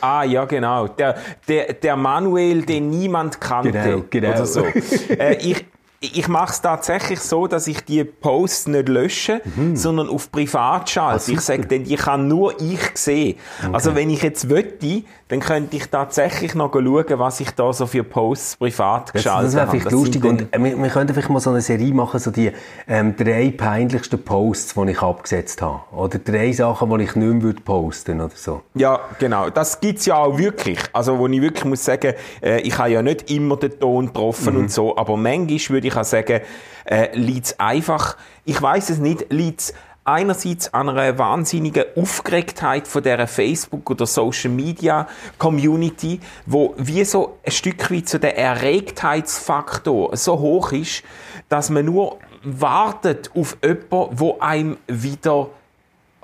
Ah, 0.00 0.25
ja, 0.25 0.45
genau. 0.45 0.88
Der, 0.88 1.16
der, 1.49 1.73
der 1.73 1.97
Manuel, 1.97 2.62
den 2.62 2.90
niemand 2.90 3.40
kannte. 3.40 3.73
Genau, 3.73 4.05
genau. 4.09 4.31
Oder 4.31 4.47
so. 4.47 4.64
äh, 5.19 5.35
ich 5.37 5.64
ich 6.00 6.28
mache 6.28 6.52
es 6.52 6.61
tatsächlich 6.61 7.21
so, 7.21 7.47
dass 7.47 7.66
ich 7.66 7.81
die 7.81 8.05
Posts 8.05 8.69
nicht 8.69 8.88
lösche, 8.88 9.40
sondern 9.75 10.09
auf 10.09 10.31
privat 10.31 10.90
schalte. 10.90 11.33
ich 11.33 11.40
sage 11.40 11.66
dann, 11.66 11.85
die 11.85 11.97
kann 11.97 12.28
nur 12.28 12.61
ich 12.61 12.81
sehen. 12.95 13.38
Also 13.73 13.95
wenn 13.95 14.11
ich 14.11 14.23
jetzt 14.23 14.50
wötte, 14.50 15.02
dann 15.28 15.40
könnte 15.40 15.76
ich 15.76 15.87
tatsächlich 15.88 16.54
noch 16.54 16.73
schauen, 16.73 17.04
was 17.18 17.40
ich 17.40 17.50
da 17.50 17.73
so 17.73 17.87
für 17.87 18.04
Posts 18.04 18.56
privat 18.59 19.12
geschaltet 19.12 19.47
das 19.49 19.54
wäre 19.54 19.66
habe. 19.66 19.78
vielleicht 19.80 19.90
lustig. 19.92 20.25
Und 20.25 20.54
äh, 20.54 20.59
wir, 20.62 20.76
wir 20.80 20.88
könnten 20.88 21.14
vielleicht 21.14 21.30
mal 21.30 21.40
so 21.40 21.50
eine 21.50 21.61
Serie 21.61 21.92
machen, 21.92 22.21
so 22.21 22.30
die 22.30 22.52
ähm, 22.87 23.16
drei 23.16 23.50
peinlichsten 23.56 24.23
Posts, 24.23 24.75
die 24.75 24.90
ich 24.92 25.02
abgesetzt 25.02 25.62
habe. 25.62 25.80
Oder 25.97 26.18
drei 26.21 26.52
Sachen, 26.52 26.90
die 26.97 27.04
ich 27.04 27.16
nicht 27.16 27.33
mehr 27.33 27.42
würde 27.42 27.61
posten 27.61 28.21
oder 28.21 28.35
so. 28.37 28.62
Ja, 28.75 29.00
genau. 29.18 29.50
Das 29.50 29.80
gibt's 29.80 30.06
ja 30.06 30.16
auch 30.16 30.38
wirklich. 30.38 30.78
Also, 30.92 31.18
wo 31.18 31.26
ich 31.26 31.40
wirklich 31.42 31.64
muss 31.64 31.85
sagen, 31.85 32.14
äh, 32.40 32.61
ich 32.61 32.78
habe 32.78 32.90
ja 32.90 33.02
nicht 33.02 33.28
immer 33.30 33.56
den 33.56 33.78
Ton 33.80 34.06
getroffen 34.06 34.54
Mhm. 34.54 34.61
und 34.61 34.71
so, 34.71 34.97
aber 34.97 35.16
manchmal 35.16 35.76
würde 35.76 35.88
ich 35.88 35.97
auch 35.97 36.04
sagen, 36.04 36.40
äh, 36.85 37.09
liegt's 37.18 37.59
einfach, 37.59 38.16
ich 38.45 38.62
weiß 38.62 38.90
es 38.90 38.99
nicht, 38.99 39.26
liegt's 39.30 39.75
einerseits 40.06 40.72
an 40.72 40.88
einer 40.88 41.18
wahnsinnigen 41.18 41.84
Aufgeregtheit 41.96 42.86
von 42.88 43.02
der 43.02 43.26
Facebook 43.26 43.90
oder 43.90 44.06
Social 44.06 44.50
Media 44.50 45.08
Community, 45.38 46.20
wo 46.46 46.75
wie 46.76 47.04
so 47.04 47.38
ein 47.44 47.52
Stück 47.52 47.90
weit 47.90 48.08
so 48.08 48.18
der 48.18 48.38
Erregtheitsfaktor 48.38 50.16
so 50.16 50.38
hoch 50.38 50.72
ist, 50.72 51.02
dass 51.48 51.70
man 51.70 51.84
nur 51.86 52.18
wartet 52.42 53.30
auf 53.34 53.56
jemanden, 53.62 54.18
wo 54.18 54.38
einem 54.38 54.76
wieder 54.86 55.48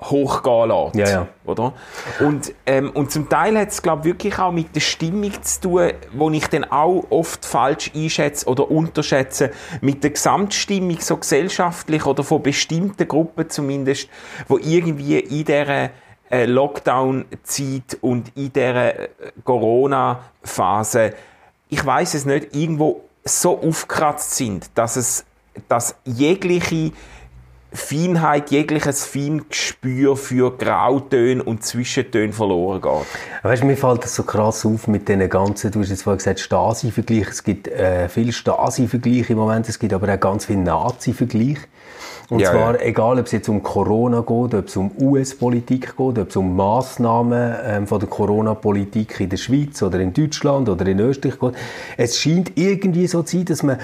hochgehen 0.03 0.69
lässt. 0.69 0.95
Ja, 0.95 1.19
ja. 1.19 1.27
Oder? 1.45 1.73
Und, 2.19 2.53
ähm, 2.65 2.91
und 2.91 3.11
zum 3.11 3.29
Teil 3.29 3.57
hat 3.57 3.69
es, 3.69 3.81
glaube 3.81 4.03
wirklich 4.03 4.37
auch 4.39 4.51
mit 4.51 4.75
der 4.75 4.81
Stimmung 4.81 5.31
zu 5.41 5.61
tun, 5.61 5.91
wo 6.13 6.29
ich 6.29 6.47
dann 6.47 6.63
auch 6.65 7.05
oft 7.09 7.45
falsch 7.45 7.91
einschätze 7.95 8.47
oder 8.47 8.69
unterschätze, 8.69 9.51
mit 9.81 10.03
der 10.03 10.11
Gesamtstimmung, 10.11 10.99
so 10.99 11.17
gesellschaftlich 11.17 12.05
oder 12.05 12.23
von 12.23 12.41
bestimmten 12.41 13.07
Gruppen 13.07 13.49
zumindest, 13.49 14.09
wo 14.47 14.57
irgendwie 14.57 15.19
in 15.19 15.45
dieser 15.45 15.89
äh, 16.29 16.45
Lockdown-Zeit 16.45 17.97
und 18.01 18.31
in 18.35 18.51
dieser 18.51 18.99
äh, 18.99 19.09
Corona-Phase, 19.43 21.13
ich 21.69 21.85
weiß 21.85 22.13
es 22.15 22.25
nicht, 22.25 22.55
irgendwo 22.55 23.01
so 23.23 23.59
aufgekratzt 23.59 24.35
sind, 24.35 24.69
dass 24.75 24.95
es, 24.95 25.25
dass 25.67 25.95
jegliche 26.05 26.91
Feinheit, 27.73 28.51
jegliches 28.51 29.05
Feingespür 29.05 30.15
für 30.15 30.55
Grautöne 30.57 31.43
und 31.43 31.63
Zwischentöne 31.63 32.31
verloren 32.31 32.81
geht. 32.81 33.43
Weißt 33.43 33.63
du, 33.63 33.67
mir 33.67 33.77
fällt 33.77 34.03
das 34.03 34.15
so 34.15 34.23
krass 34.23 34.65
auf 34.65 34.87
mit 34.87 35.09
den 35.09 35.27
ganzen, 35.27 35.71
du 35.71 35.79
hast 35.79 35.89
jetzt 35.89 36.03
vorhin 36.03 36.19
gesagt, 36.19 36.39
Stasi-Vergleich. 36.39 37.27
Es 37.29 37.43
gibt 37.43 37.67
äh, 37.67 38.07
viele 38.09 38.31
Stasi-Vergleiche 38.31 39.33
im 39.33 39.39
Moment, 39.39 39.67
es 39.69 39.79
gibt 39.79 39.93
aber 39.93 40.13
auch 40.13 40.19
ganz 40.19 40.45
viele 40.45 40.59
Nazi-Vergleiche. 40.59 41.61
Und 42.29 42.39
ja, 42.39 42.51
zwar, 42.51 42.75
ja. 42.75 42.81
egal 42.81 43.19
ob 43.19 43.25
es 43.25 43.31
jetzt 43.31 43.49
um 43.49 43.61
Corona 43.61 44.21
geht, 44.21 44.53
ob 44.53 44.67
es 44.67 44.77
um 44.77 44.91
US-Politik 44.97 45.97
geht, 45.97 46.19
ob 46.19 46.29
es 46.29 46.35
um 46.35 46.55
Massnahmen 46.55 47.55
ähm, 47.65 47.87
von 47.87 47.99
der 47.99 48.09
Corona-Politik 48.09 49.19
in 49.19 49.29
der 49.29 49.37
Schweiz 49.37 49.81
oder 49.81 49.99
in 49.99 50.13
Deutschland 50.13 50.69
oder 50.69 50.85
in 50.85 50.99
Österreich 50.99 51.39
geht. 51.39 51.53
Es 51.97 52.19
scheint 52.19 52.53
irgendwie 52.55 53.07
so 53.07 53.23
zu 53.23 53.37
sein, 53.37 53.45
dass 53.45 53.63
man 53.63 53.77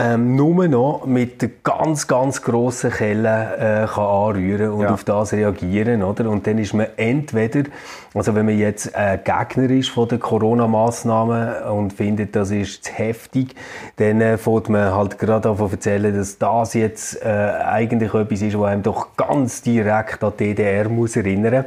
ähm, 0.00 0.34
nur 0.34 0.66
noch 0.66 1.04
mit 1.04 1.42
der 1.42 1.50
ganz, 1.62 2.06
ganz 2.06 2.40
grossen 2.40 2.90
Kelle 2.90 3.84
äh, 3.84 3.86
kann 3.86 4.04
anrühren 4.04 4.70
und 4.70 4.82
ja. 4.82 4.92
auf 4.92 5.04
das 5.04 5.32
reagieren, 5.32 6.02
oder? 6.02 6.30
Und 6.30 6.46
dann 6.46 6.56
ist 6.56 6.72
man 6.72 6.86
entweder, 6.96 7.68
also 8.14 8.34
wenn 8.34 8.46
man 8.46 8.56
jetzt 8.56 8.92
äh, 8.94 9.18
Gegner 9.22 9.70
ist 9.70 9.90
von 9.90 10.08
den 10.08 10.18
Corona-Massnahmen 10.18 11.64
und 11.64 11.92
findet, 11.92 12.34
das 12.34 12.50
ist 12.50 12.84
zu 12.84 12.92
heftig, 12.94 13.54
dann 13.96 14.22
äh, 14.22 14.38
fängt 14.38 14.70
man 14.70 14.94
halt 14.94 15.18
gerade 15.18 15.42
davon 15.42 15.70
erzählen, 15.70 16.16
dass 16.16 16.38
das 16.38 16.72
jetzt 16.72 17.22
äh, 17.22 17.28
eigentlich 17.28 18.14
etwas 18.14 18.40
ist, 18.40 18.58
was 18.58 18.70
einem 18.70 18.82
doch 18.82 19.16
ganz 19.16 19.60
direkt 19.60 20.24
an 20.24 20.32
die 20.38 20.54
DDR 20.54 20.88
muss 20.88 21.16
erinnern 21.16 21.66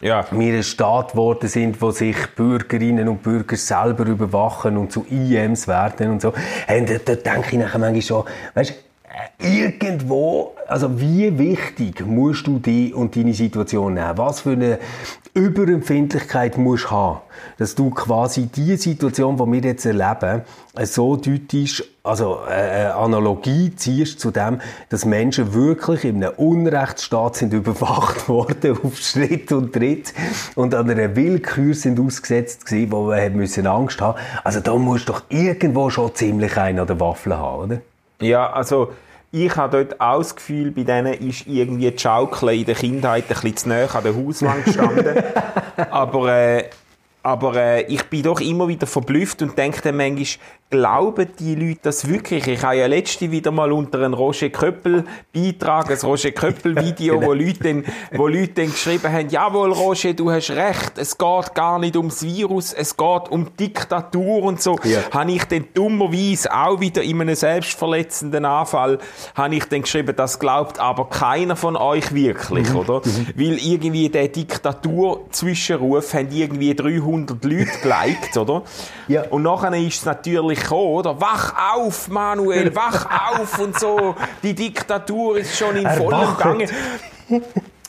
ja. 0.00 0.26
wir 0.30 0.54
ein 0.54 0.62
Staat 0.62 1.12
geworden 1.12 1.48
sind, 1.48 1.80
wo 1.80 1.90
sich 1.90 2.16
Bürgerinnen 2.36 3.08
und 3.08 3.22
Bürger 3.22 3.56
selber 3.56 4.06
überwachen 4.06 4.76
und 4.76 4.92
zu 4.92 5.04
IMs 5.08 5.68
werden 5.68 6.10
und 6.10 6.22
so. 6.22 6.28
Und 6.28 6.90
da, 6.90 6.98
da 7.04 7.14
denke 7.14 7.48
ich 7.52 7.58
nachher 7.58 7.78
manchmal 7.78 8.02
schon, 8.02 8.24
weißt, 8.54 8.74
irgendwo, 9.38 10.54
also 10.66 11.00
wie 11.00 11.38
wichtig 11.38 12.04
musst 12.06 12.46
du 12.46 12.58
die 12.58 12.92
und 12.92 13.16
deine 13.16 13.34
Situation 13.34 13.94
nehmen? 13.94 14.16
Was 14.16 14.40
für 14.40 14.52
eine 14.52 14.78
Überempfindlichkeit 15.34 16.58
musst 16.58 16.86
du 16.86 16.90
haben, 16.90 17.20
dass 17.58 17.74
du 17.74 17.90
quasi 17.90 18.46
die 18.46 18.76
Situation, 18.76 19.36
die 19.36 19.52
wir 19.52 19.70
jetzt 19.70 19.86
erleben, 19.86 20.42
so 20.82 21.16
deutlich, 21.16 21.82
also 22.02 22.40
äh, 22.48 22.52
eine 22.52 22.94
Analogie 22.94 23.74
ziehst 23.74 24.20
zu 24.20 24.30
dem, 24.30 24.60
dass 24.88 25.04
Menschen 25.04 25.54
wirklich 25.54 26.04
in 26.04 26.22
einem 26.22 26.34
Unrechtsstaat 26.36 27.36
sind 27.36 27.52
überwacht 27.54 28.28
worden 28.28 28.78
auf 28.82 28.98
Schritt 28.98 29.52
und 29.52 29.72
Tritt 29.72 30.12
und 30.54 30.74
an 30.74 30.90
einer 30.90 31.14
Willkür 31.14 31.74
sind 31.74 32.00
ausgesetzt 32.00 32.66
gewesen, 32.66 32.92
wo 32.92 33.08
wir 33.08 33.30
müssen 33.30 33.66
Angst 33.66 34.00
haben. 34.00 34.18
Also 34.44 34.60
da 34.60 34.74
musst 34.74 35.08
du 35.08 35.12
doch 35.12 35.22
irgendwo 35.28 35.90
schon 35.90 36.14
ziemlich 36.14 36.56
einen 36.56 36.80
an 36.80 36.86
der 36.86 36.98
Waffel 36.98 37.36
haben, 37.36 37.64
oder? 37.64 37.80
Ja, 38.20 38.50
also 38.50 38.92
ich 39.30 39.56
habe 39.56 39.84
dort 39.84 40.00
auch 40.00 40.18
das 40.18 40.34
Gefühl, 40.34 40.70
bei 40.70 40.84
denen 40.84 41.14
ist 41.14 41.46
irgendwie 41.46 41.90
die 41.90 41.98
Schaukel 41.98 42.50
in 42.50 42.64
der 42.64 42.74
Kindheit 42.74 43.24
ein 43.24 43.28
bisschen 43.28 43.56
zu 43.56 43.68
nahe 43.68 43.94
an 43.94 44.02
der 44.02 44.16
Hauswand 44.16 44.64
gestanden. 44.64 45.22
Aber 45.90 46.32
äh, 46.32 46.70
aber 47.22 47.56
äh, 47.56 47.82
ich 47.82 48.04
bin 48.04 48.22
doch 48.22 48.40
immer 48.40 48.68
wieder 48.68 48.86
verblüfft 48.86 49.42
und 49.42 49.58
denke 49.58 49.80
dann 49.82 49.96
manchmal, 49.96 50.26
glauben 50.70 51.28
die 51.38 51.54
Leute 51.54 51.80
das 51.82 52.08
wirklich? 52.08 52.46
Ich 52.46 52.62
habe 52.62 52.76
ja 52.76 52.86
letzte 52.86 53.30
wieder 53.30 53.50
mal 53.50 53.72
unter 53.72 53.98
einem 53.98 54.14
Roger 54.14 54.50
Köppel 54.50 55.04
Beitrag, 55.32 55.90
ein 55.90 55.98
Roger 55.98 56.30
Köppel 56.30 56.76
Video, 56.76 57.22
wo 57.22 57.32
Leute 57.32 57.60
dann, 57.60 57.84
wo 58.12 58.28
Leute 58.28 58.52
dann 58.54 58.70
geschrieben 58.70 59.10
haben, 59.10 59.28
jawohl 59.30 59.72
Roger, 59.72 60.12
du 60.12 60.30
hast 60.30 60.50
recht, 60.50 60.92
es 60.96 61.16
geht 61.16 61.54
gar 61.54 61.78
nicht 61.78 61.96
ums 61.96 62.22
Virus, 62.22 62.72
es 62.72 62.96
geht 62.96 63.28
um 63.30 63.48
Diktatur 63.58 64.42
und 64.42 64.60
so. 64.60 64.78
Ja. 64.84 65.00
Habe 65.10 65.32
ich 65.32 65.44
dann 65.44 65.64
dummerweise 65.72 66.52
auch 66.54 66.80
wieder 66.80 67.02
in 67.02 67.20
einem 67.20 67.34
selbstverletzenden 67.34 68.44
Anfall, 68.44 68.98
habe 69.34 69.54
ich 69.54 69.64
dann 69.64 69.82
geschrieben, 69.82 70.14
das 70.14 70.38
glaubt 70.38 70.78
aber 70.78 71.08
keiner 71.08 71.56
von 71.56 71.76
euch 71.76 72.12
wirklich, 72.12 72.68
mhm. 72.68 72.76
oder? 72.76 73.00
Mhm. 73.04 73.26
Weil 73.34 73.58
irgendwie 73.58 74.08
der 74.10 74.28
Diktatur-Zwischenruf 74.28 76.12
haben 76.12 76.28
irgendwie 76.30 76.74
300 76.74 77.17
Leute 77.26 77.78
geliked, 77.82 78.36
oder? 78.36 78.62
Ja. 79.08 79.22
Und 79.30 79.42
nachher 79.42 79.72
ist 79.72 80.00
es 80.00 80.04
natürlich 80.04 80.60
gekommen, 80.60 80.92
oder? 80.92 81.18
Wach 81.18 81.54
auf, 81.74 82.08
Manuel, 82.08 82.74
wach 82.76 83.06
auf 83.30 83.58
und 83.58 83.78
so. 83.78 84.14
Die 84.42 84.54
Diktatur 84.54 85.38
ist 85.38 85.56
schon 85.56 85.76
in 85.76 85.88
vollem 85.88 86.36
Gange. 86.36 86.66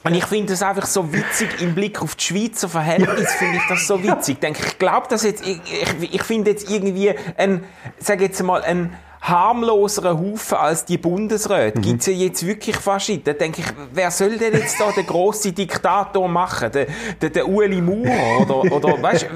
Und 0.04 0.16
ich 0.16 0.26
finde 0.26 0.54
das 0.54 0.64
einfach 0.64 0.86
so 0.86 1.12
witzig, 1.12 1.62
im 1.62 1.76
Blick 1.76 2.02
auf 2.02 2.16
die 2.16 2.24
Schweizer 2.24 2.70
Verhältnisse 2.70 3.38
finde 3.38 3.58
ich 3.58 3.68
das 3.68 3.86
so 3.86 4.02
witzig. 4.02 4.36
Ich 4.36 4.40
denke, 4.40 4.66
ich 4.66 4.80
glaube 4.80 5.08
das 5.10 5.24
jetzt, 5.24 5.46
ich, 5.46 5.60
ich, 6.02 6.14
ich 6.16 6.24
finde 6.24 6.52
jetzt 6.52 6.72
irgendwie 6.72 7.14
ein, 7.38 7.66
sag 8.00 8.22
jetzt 8.22 8.42
mal, 8.42 8.62
ein, 8.62 8.98
harmloseren 9.22 10.18
Haufen 10.20 10.58
als 10.58 10.86
die 10.86 10.98
Bundesräte. 10.98 11.78
Mhm. 11.78 11.84
Gibt's 11.84 12.06
ja 12.06 12.14
jetzt 12.14 12.46
wirklich 12.46 12.76
fast 12.76 13.10
nicht. 13.10 13.28
Da 13.28 13.34
denke 13.34 13.62
ich, 13.62 13.68
wer 13.94 14.12
soll 14.12 14.38
denn 14.38 14.54
jetzt 14.54 14.80
da 14.80 14.92
den 14.92 15.06
grossen 15.06 15.54
Diktator 15.54 16.28
machen? 16.28 16.72
Der, 16.72 16.88
der, 17.22 17.30
der 17.30 17.48
Ueli 17.48 17.82
Maurer? 17.82 18.42
Oder, 18.42 18.72
oder 18.72 19.02
weißt, 19.02 19.28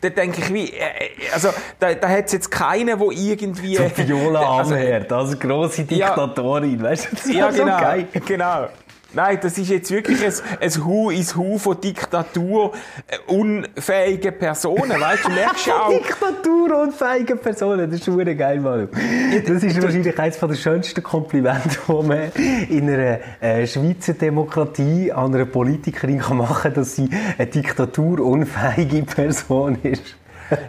da 0.00 0.08
denke 0.08 0.40
ich, 0.40 0.52
wie, 0.52 0.70
äh, 0.70 0.82
also, 1.32 1.48
da, 1.78 1.94
da 1.94 2.08
hat's 2.08 2.32
jetzt 2.32 2.50
keinen, 2.50 2.98
wo 2.98 3.10
irgendwie... 3.10 3.76
So 3.76 3.90
Viola 3.94 4.58
also, 4.58 4.74
Amherd, 4.74 5.12
als 5.12 5.38
grosse 5.38 5.84
Diktatorin, 5.84 6.78
ja, 6.78 6.82
weißt 6.84 7.08
du? 7.12 7.16
Das 7.16 7.32
ja, 7.32 7.50
genau, 7.50 7.76
so 7.76 7.82
geil. 7.82 8.08
genau. 8.26 8.68
Nein, 9.14 9.38
das 9.40 9.56
ist 9.56 9.70
jetzt 9.70 9.90
wirklich 9.90 10.22
ein, 10.22 10.32
ein 10.60 10.84
Hu 10.84 11.08
ins 11.08 11.34
Hu 11.34 11.56
von 11.56 11.80
Diktatur 11.80 12.72
äh, 13.06 13.16
unfähige 13.32 14.32
Personen, 14.32 15.00
weißt 15.00 15.24
du, 15.24 15.30
merkst 15.30 15.66
ja 15.66 15.80
auch. 15.82 15.88
Diktatur 15.88 16.82
unfähige 16.82 17.36
Personen, 17.36 17.90
das 17.90 18.00
ist 18.00 18.04
schon 18.04 18.36
geil, 18.36 18.60
Manu. 18.60 18.86
Das 19.46 19.62
ist 19.62 19.82
wahrscheinlich 19.82 20.18
eines 20.18 20.38
der 20.38 20.54
schönsten 20.54 21.02
Komplimente, 21.02 21.78
die 21.88 21.92
man 21.92 22.32
in 22.68 22.90
einer 22.90 23.18
äh, 23.40 23.66
Schweizer 23.66 24.12
Demokratie 24.12 25.10
an 25.10 25.34
einer 25.34 25.46
Politikerin 25.46 26.18
kann 26.18 26.36
machen 26.36 26.62
kann, 26.64 26.74
dass 26.74 26.94
sie 26.94 27.08
eine 27.38 27.46
diktaturunfähige 27.46 29.04
Person 29.04 29.78
ist. 29.84 30.16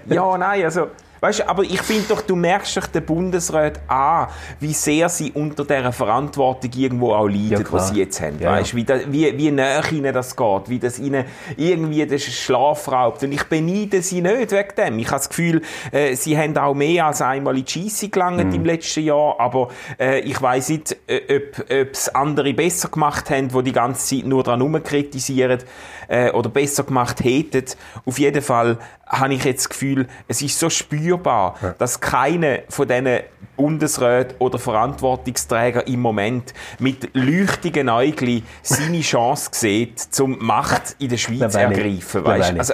ja, 0.05 0.37
nein, 0.37 0.63
also 0.63 0.87
Weißt 1.19 1.39
du, 1.39 1.49
aber 1.49 1.63
ich 1.63 1.81
finde 1.81 2.05
doch, 2.09 2.21
du 2.21 2.35
merkst 2.35 2.77
doch 2.77 2.87
den 2.87 3.05
Bundesrat 3.05 3.79
an, 3.87 4.27
wie 4.59 4.73
sehr 4.73 5.09
sie 5.09 5.31
unter 5.31 5.65
dieser 5.65 5.91
Verantwortung 5.91 6.71
irgendwo 6.75 7.13
auch 7.13 7.27
leiden, 7.27 7.49
ja, 7.51 7.71
was 7.71 7.89
sie 7.89 7.99
jetzt 7.99 8.21
haben. 8.21 8.39
Ja. 8.39 8.51
Weißt, 8.51 8.75
wie, 8.75 8.83
da, 8.83 8.99
wie, 9.07 9.37
wie 9.37 9.51
näher 9.51 9.83
ihnen 9.91 10.13
das 10.13 10.35
geht, 10.35 10.69
wie 10.69 10.79
das 10.79 10.99
ihnen 10.99 11.25
irgendwie 11.57 12.05
den 12.05 12.19
Schlaf 12.19 12.87
raubt. 12.91 13.23
Und 13.23 13.31
ich 13.31 13.43
beneide 13.43 14.01
sie 14.01 14.21
nicht 14.21 14.51
wegen 14.51 14.75
dem. 14.77 14.99
Ich 14.99 15.07
habe 15.07 15.17
das 15.17 15.29
Gefühl, 15.29 15.61
äh, 15.91 16.15
sie 16.15 16.37
haben 16.37 16.57
auch 16.57 16.73
mehr 16.73 17.07
als 17.07 17.21
einmal 17.21 17.57
in 17.57 17.65
die 17.65 17.71
Scheisse 17.71 18.09
gelangt 18.09 18.47
mhm. 18.47 18.53
im 18.53 18.65
letzten 18.65 19.03
Jahr, 19.03 19.35
aber 19.39 19.69
äh, 19.99 20.19
ich 20.19 20.41
weiß 20.41 20.69
nicht, 20.69 20.95
äh, 21.07 21.41
ob 21.81 21.91
es 21.91 22.09
andere 22.15 22.53
besser 22.53 22.89
gemacht 22.89 23.29
haben, 23.29 23.49
die 23.49 23.63
die 23.63 23.71
ganze 23.71 24.15
Zeit 24.15 24.25
nur 24.25 24.43
daran 24.43 24.83
kritisieren 24.83 25.59
äh, 26.07 26.31
oder 26.31 26.49
besser 26.49 26.83
gemacht 26.83 27.23
hätten. 27.23 27.65
Auf 28.05 28.19
jeden 28.19 28.41
Fall 28.41 28.77
habe 29.07 29.33
ich 29.33 29.43
jetzt 29.43 29.65
das 29.65 29.69
Gefühl, 29.69 30.07
es 30.27 30.41
ist 30.41 30.59
so 30.59 30.69
spürbar, 30.69 31.08
ja. 31.17 31.75
dass 31.77 31.99
keine 31.99 32.63
von 32.69 32.87
diesen 32.87 33.19
Bundesräten 33.55 34.35
oder 34.39 34.57
Verantwortungsträger 34.57 35.85
im 35.87 35.99
Moment 35.99 36.53
mit 36.79 37.09
leuchtigen 37.13 37.89
Äugli 37.89 38.43
seine 38.61 39.01
Chance 39.01 39.49
sieht, 39.51 39.99
zum 39.99 40.37
Macht 40.39 40.95
in 40.99 41.09
der 41.09 41.17
Schweiz 41.17 41.51
zu 41.51 41.59
ergreifen. 41.59 42.23
Weißt? 42.23 42.57
Also, 42.57 42.73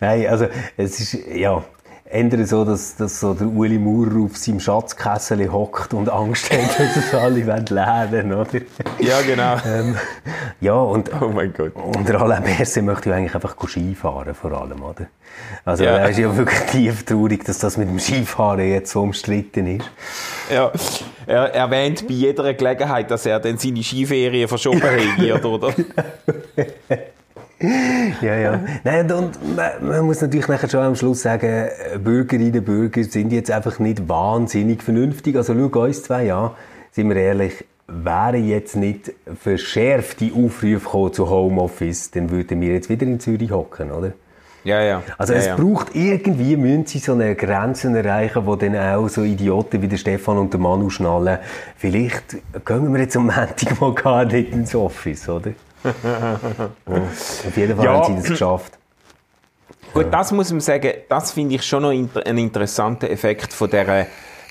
Nein, 0.00 0.26
also 0.26 0.46
es 0.76 1.00
ist, 1.00 1.14
ja, 1.34 1.64
ändern 2.10 2.44
so, 2.44 2.64
dass, 2.64 2.96
dass 2.96 3.20
so 3.20 3.34
der 3.34 3.46
Uli 3.46 3.78
Maurer 3.78 4.24
auf 4.24 4.36
seinem 4.36 4.60
Schatzkessel 4.60 5.50
hockt 5.50 5.94
und 5.94 6.08
Angst 6.08 6.50
hat, 6.50 6.78
dass 6.78 6.96
es 6.96 7.14
alle 7.14 7.40
lernen 7.40 8.32
oder? 8.32 8.60
Ja, 8.98 9.20
genau. 9.22 9.56
ähm, 9.66 9.96
ja, 10.60 10.74
und 10.74 11.10
oh 11.20 11.28
mein 11.28 11.52
Gott. 11.52 11.72
unter 11.74 12.20
allem 12.20 12.44
Erste 12.44 12.82
möchte 12.82 13.10
ich 13.10 13.14
eigentlich 13.14 13.34
einfach 13.34 13.56
Skifahren, 13.56 14.34
vor 14.34 14.52
allem, 14.52 14.82
oder? 14.82 15.06
Also, 15.64 15.84
ja. 15.84 15.98
er 15.98 16.10
ist 16.10 16.18
ja 16.18 16.36
wirklich 16.36 16.60
tief 16.70 17.04
traurig, 17.04 17.44
dass 17.44 17.58
das 17.58 17.76
mit 17.76 17.88
dem 17.88 17.98
Skifahren 17.98 18.68
jetzt 18.68 18.90
so 18.90 19.02
umstritten 19.02 19.78
ist. 19.78 19.90
Ja, 20.52 20.72
er 21.26 21.54
erwähnt 21.54 22.06
bei 22.08 22.14
jeder 22.14 22.52
Gelegenheit, 22.54 23.10
dass 23.10 23.24
er 23.24 23.38
dann 23.38 23.56
seine 23.56 23.82
Skiferien 23.82 24.48
verschoben 24.48 24.82
hat, 24.82 25.44
oder? 25.44 25.72
ja, 28.22 28.36
ja. 28.36 28.60
Nein, 28.84 29.12
und 29.12 29.38
man 29.82 30.06
muss 30.06 30.22
natürlich 30.22 30.48
nachher 30.48 30.68
schon 30.68 30.80
am 30.80 30.96
Schluss 30.96 31.22
sagen, 31.22 31.68
Bürgerinnen 32.02 32.60
und 32.60 32.64
Bürger 32.64 33.04
sind 33.04 33.32
jetzt 33.32 33.50
einfach 33.50 33.78
nicht 33.78 34.08
wahnsinnig 34.08 34.82
vernünftig. 34.82 35.36
Also 35.36 35.54
schau 35.54 35.80
uns 35.82 36.02
zwei 36.02 36.32
an, 36.32 36.52
sind 36.92 37.10
wir 37.10 37.16
ehrlich, 37.16 37.64
wären 37.86 38.48
jetzt 38.48 38.76
nicht 38.76 39.12
verschärfte 39.38 40.30
Aufrufe 40.34 41.12
zu 41.12 41.28
Homeoffice, 41.28 42.10
dann 42.12 42.30
würden 42.30 42.62
wir 42.62 42.72
jetzt 42.72 42.88
wieder 42.88 43.06
in 43.06 43.20
Zürich 43.20 43.50
hocken, 43.50 43.90
oder? 43.90 44.12
Ja, 44.64 44.82
ja. 44.82 45.02
Also 45.18 45.32
ja, 45.32 45.38
es 45.38 45.46
ja. 45.46 45.56
braucht 45.56 45.94
irgendwie, 45.94 46.56
müssen 46.56 46.86
sie 46.86 46.98
so 46.98 47.12
eine 47.12 47.34
Grenze 47.34 47.88
erreichen, 47.88 48.46
wo 48.46 48.56
dann 48.56 48.76
auch 48.76 49.08
so 49.08 49.22
Idioten 49.22 49.82
wie 49.82 49.88
der 49.88 49.96
Stefan 49.96 50.38
und 50.38 50.52
der 50.52 50.60
Manu 50.60 50.88
schnallen, 50.88 51.38
vielleicht 51.76 52.36
gehen 52.64 52.92
wir 52.92 53.00
jetzt 53.00 53.16
am 53.16 53.26
Montag 53.26 53.80
mal 53.80 53.94
gar 53.94 54.24
nicht 54.24 54.52
ins 54.52 54.74
Office, 54.74 55.28
oder? 55.28 55.52
Auf 56.86 57.56
jeden 57.56 57.76
Fall 57.76 57.84
Ja. 57.84 57.92
haben 57.94 58.16
sie 58.16 58.22
das 58.22 58.30
geschafft. 58.30 58.78
Gut, 59.92 60.06
das 60.12 60.30
muss 60.30 60.50
man 60.52 60.60
sagen, 60.60 60.92
das 61.08 61.32
finde 61.32 61.56
ich 61.56 61.62
schon 61.62 61.82
noch 61.82 61.90
inter 61.90 62.24
ein 62.24 62.38
interessanter 62.38 63.10
Effekt 63.10 63.52
von 63.52 63.68
der 63.70 64.06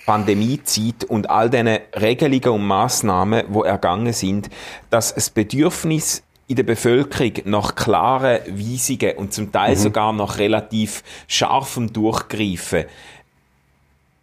Pandemiezeit 0.05 1.05
und 1.07 1.29
all 1.29 1.49
diesen 1.49 1.77
Regelungen 1.95 2.49
und 2.61 2.67
Massnahmen, 2.67 3.43
wo 3.47 3.63
ergangen 3.63 4.11
sind, 4.11 4.49
dass 4.89 5.13
das 5.13 5.29
Bedürfnis 5.29 6.23
in 6.47 6.55
der 6.55 6.63
Bevölkerung 6.63 7.33
nach 7.45 7.75
klaren 7.75 8.39
Weisungen 8.47 9.17
und 9.17 9.33
zum 9.33 9.51
Teil 9.51 9.75
sogar 9.77 10.11
nach 10.13 10.39
relativ 10.39 11.03
scharfem 11.27 11.93
Durchgreifen 11.93 12.85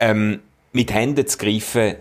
ähm, 0.00 0.40
mit 0.72 0.92
Händen 0.92 1.26
zu 1.26 1.38
greifen 1.38 1.94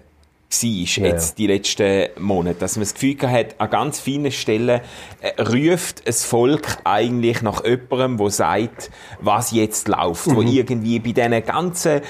war, 0.63 1.07
jetzt 1.07 1.37
die 1.37 1.47
letzten 1.47 2.09
Monate. 2.19 2.59
Dass 2.59 2.75
man 2.75 2.83
das 2.83 2.93
Gefühl 2.93 3.17
hat, 3.29 3.59
an 3.59 3.69
ganz 3.69 3.99
vielen 3.99 4.31
Stellen 4.31 4.81
äh, 5.21 5.41
ruft 5.41 6.07
das 6.07 6.25
Volk 6.25 6.77
eigentlich 6.83 7.41
nach 7.41 7.63
jemandem, 7.63 8.17
der 8.17 8.29
sagt, 8.29 8.91
was 9.19 9.51
jetzt 9.51 9.87
läuft, 9.87 10.33
wo 10.33 10.41
irgendwie 10.41 10.99
bei 10.99 11.11
diesen 11.11 11.45
ganzen 11.45 12.01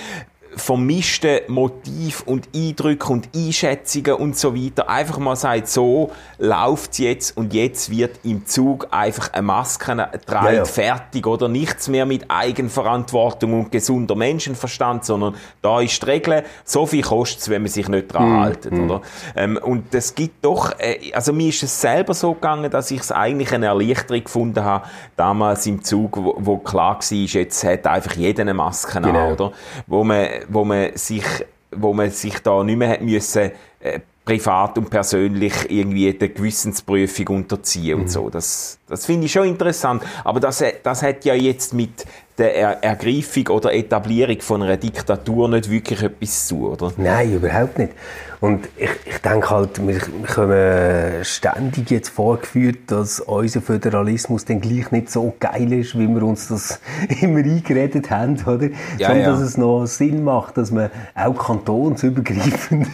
vermischten 0.55 1.39
Motiv 1.47 2.21
und 2.25 2.47
Eindrücke 2.55 3.11
und 3.11 3.29
Einschätzungen 3.35 4.13
und 4.15 4.37
so 4.37 4.55
weiter 4.55 4.89
einfach 4.89 5.17
mal 5.17 5.35
sagt, 5.35 5.67
so 5.67 6.11
läuft's 6.37 6.97
jetzt 6.97 7.35
und 7.37 7.53
jetzt 7.53 7.89
wird 7.89 8.19
im 8.23 8.45
Zug 8.45 8.87
einfach 8.91 9.33
eine 9.33 9.41
Maske 9.43 9.95
getragen, 10.11 10.45
Ja, 10.47 10.51
ja. 10.53 10.65
fertig 10.65 11.25
oder 11.27 11.47
nichts 11.47 11.87
mehr 11.87 12.05
mit 12.05 12.29
Eigenverantwortung 12.29 13.53
und 13.59 13.71
gesunder 13.71 14.15
Menschenverstand, 14.15 15.05
sondern 15.05 15.35
da 15.61 15.81
ist 15.81 16.01
die 16.01 16.05
Regel, 16.05 16.43
so 16.63 16.85
viel 16.85 17.03
kostet 17.03 17.41
es, 17.41 17.49
wenn 17.49 17.61
man 17.61 17.71
sich 17.71 17.87
nicht 17.87 18.13
dran 18.13 18.39
haltet, 18.41 18.73
oder? 18.73 19.01
Ähm, 19.35 19.57
und 19.61 19.93
es 19.93 20.15
gibt 20.15 20.43
doch, 20.43 20.71
äh, 20.79 21.11
also 21.13 21.33
mir 21.33 21.49
ist 21.49 21.63
es 21.63 21.79
selber 21.81 22.13
so 22.13 22.33
gegangen, 22.33 22.69
dass 22.71 22.91
ich 22.91 23.01
es 23.01 23.11
eigentlich 23.11 23.53
eine 23.53 23.67
Erleichterung 23.67 24.23
gefunden 24.23 24.63
habe, 24.63 24.85
damals 25.15 25.65
im 25.67 25.83
Zug, 25.83 26.17
wo, 26.17 26.35
wo 26.37 26.57
klar 26.57 26.95
war, 26.99 27.17
jetzt 27.17 27.63
hat 27.63 27.87
einfach 27.87 28.13
jeder 28.15 28.41
eine 28.41 28.53
Maske 28.53 28.97
an, 28.97 29.03
Genau. 29.03 29.31
oder? 29.31 29.51
Wo 29.87 30.03
man, 30.03 30.27
wo 30.49 30.63
man 30.63 30.95
sich, 30.95 31.25
wo 31.71 31.93
man 31.93 32.09
sich 32.11 32.39
da 32.39 32.63
nicht 32.63 32.77
mehr 32.77 32.89
hat 32.89 33.01
müssen, 33.01 33.51
äh, 33.79 33.99
privat 34.25 34.77
und 34.79 34.89
persönlich 34.89 35.53
irgendwie 35.69 36.11
der 36.13 36.29
Gewissensprüfung 36.29 37.27
unterziehen 37.27 37.97
Mhm. 37.97 38.03
und 38.03 38.09
so. 38.11 38.29
Das, 38.29 38.79
das 38.89 39.05
finde 39.05 39.27
ich 39.27 39.31
schon 39.31 39.47
interessant. 39.47 40.01
Aber 40.23 40.39
das, 40.39 40.63
das 40.83 41.03
hat 41.03 41.23
ja 41.25 41.35
jetzt 41.35 41.73
mit 41.73 42.05
der 42.37 42.53
er 42.53 42.83
Ergreifung 42.83 43.47
oder 43.47 43.73
Etablierung 43.73 44.41
von 44.41 44.61
einer 44.61 44.75
Diktatur 44.75 45.47
nicht 45.47 45.69
wirklich 45.71 46.03
etwas 46.03 46.47
zu, 46.47 46.69
oder? 46.69 46.91
Nein, 46.97 47.33
überhaupt 47.33 47.77
nicht. 47.79 47.93
Und 48.41 48.67
ich, 48.75 48.89
ich 49.05 49.17
denke 49.19 49.49
halt, 49.49 49.79
wir, 49.87 50.01
wir 50.01 51.23
ständig 51.23 51.91
jetzt 51.91 52.09
vorgeführt, 52.09 52.79
dass 52.87 53.21
unser 53.21 53.61
Föderalismus 53.61 54.43
dann 54.43 54.59
gleich 54.59 54.91
nicht 54.91 55.09
so 55.09 55.33
geil 55.39 55.71
ist, 55.71 55.97
wie 55.97 56.09
wir 56.09 56.23
uns 56.23 56.49
das 56.49 56.81
immer 57.21 57.39
eingeredet 57.39 58.09
haben, 58.09 58.37
oder? 58.45 58.67
Ja, 58.97 59.07
Sondern 59.07 59.23
ja. 59.23 59.31
dass 59.31 59.39
es 59.39 59.57
noch 59.57 59.85
Sinn 59.85 60.23
macht, 60.25 60.57
dass 60.57 60.71
man 60.71 60.89
auch 61.15 61.35
kantonsübergreifend 61.37 62.87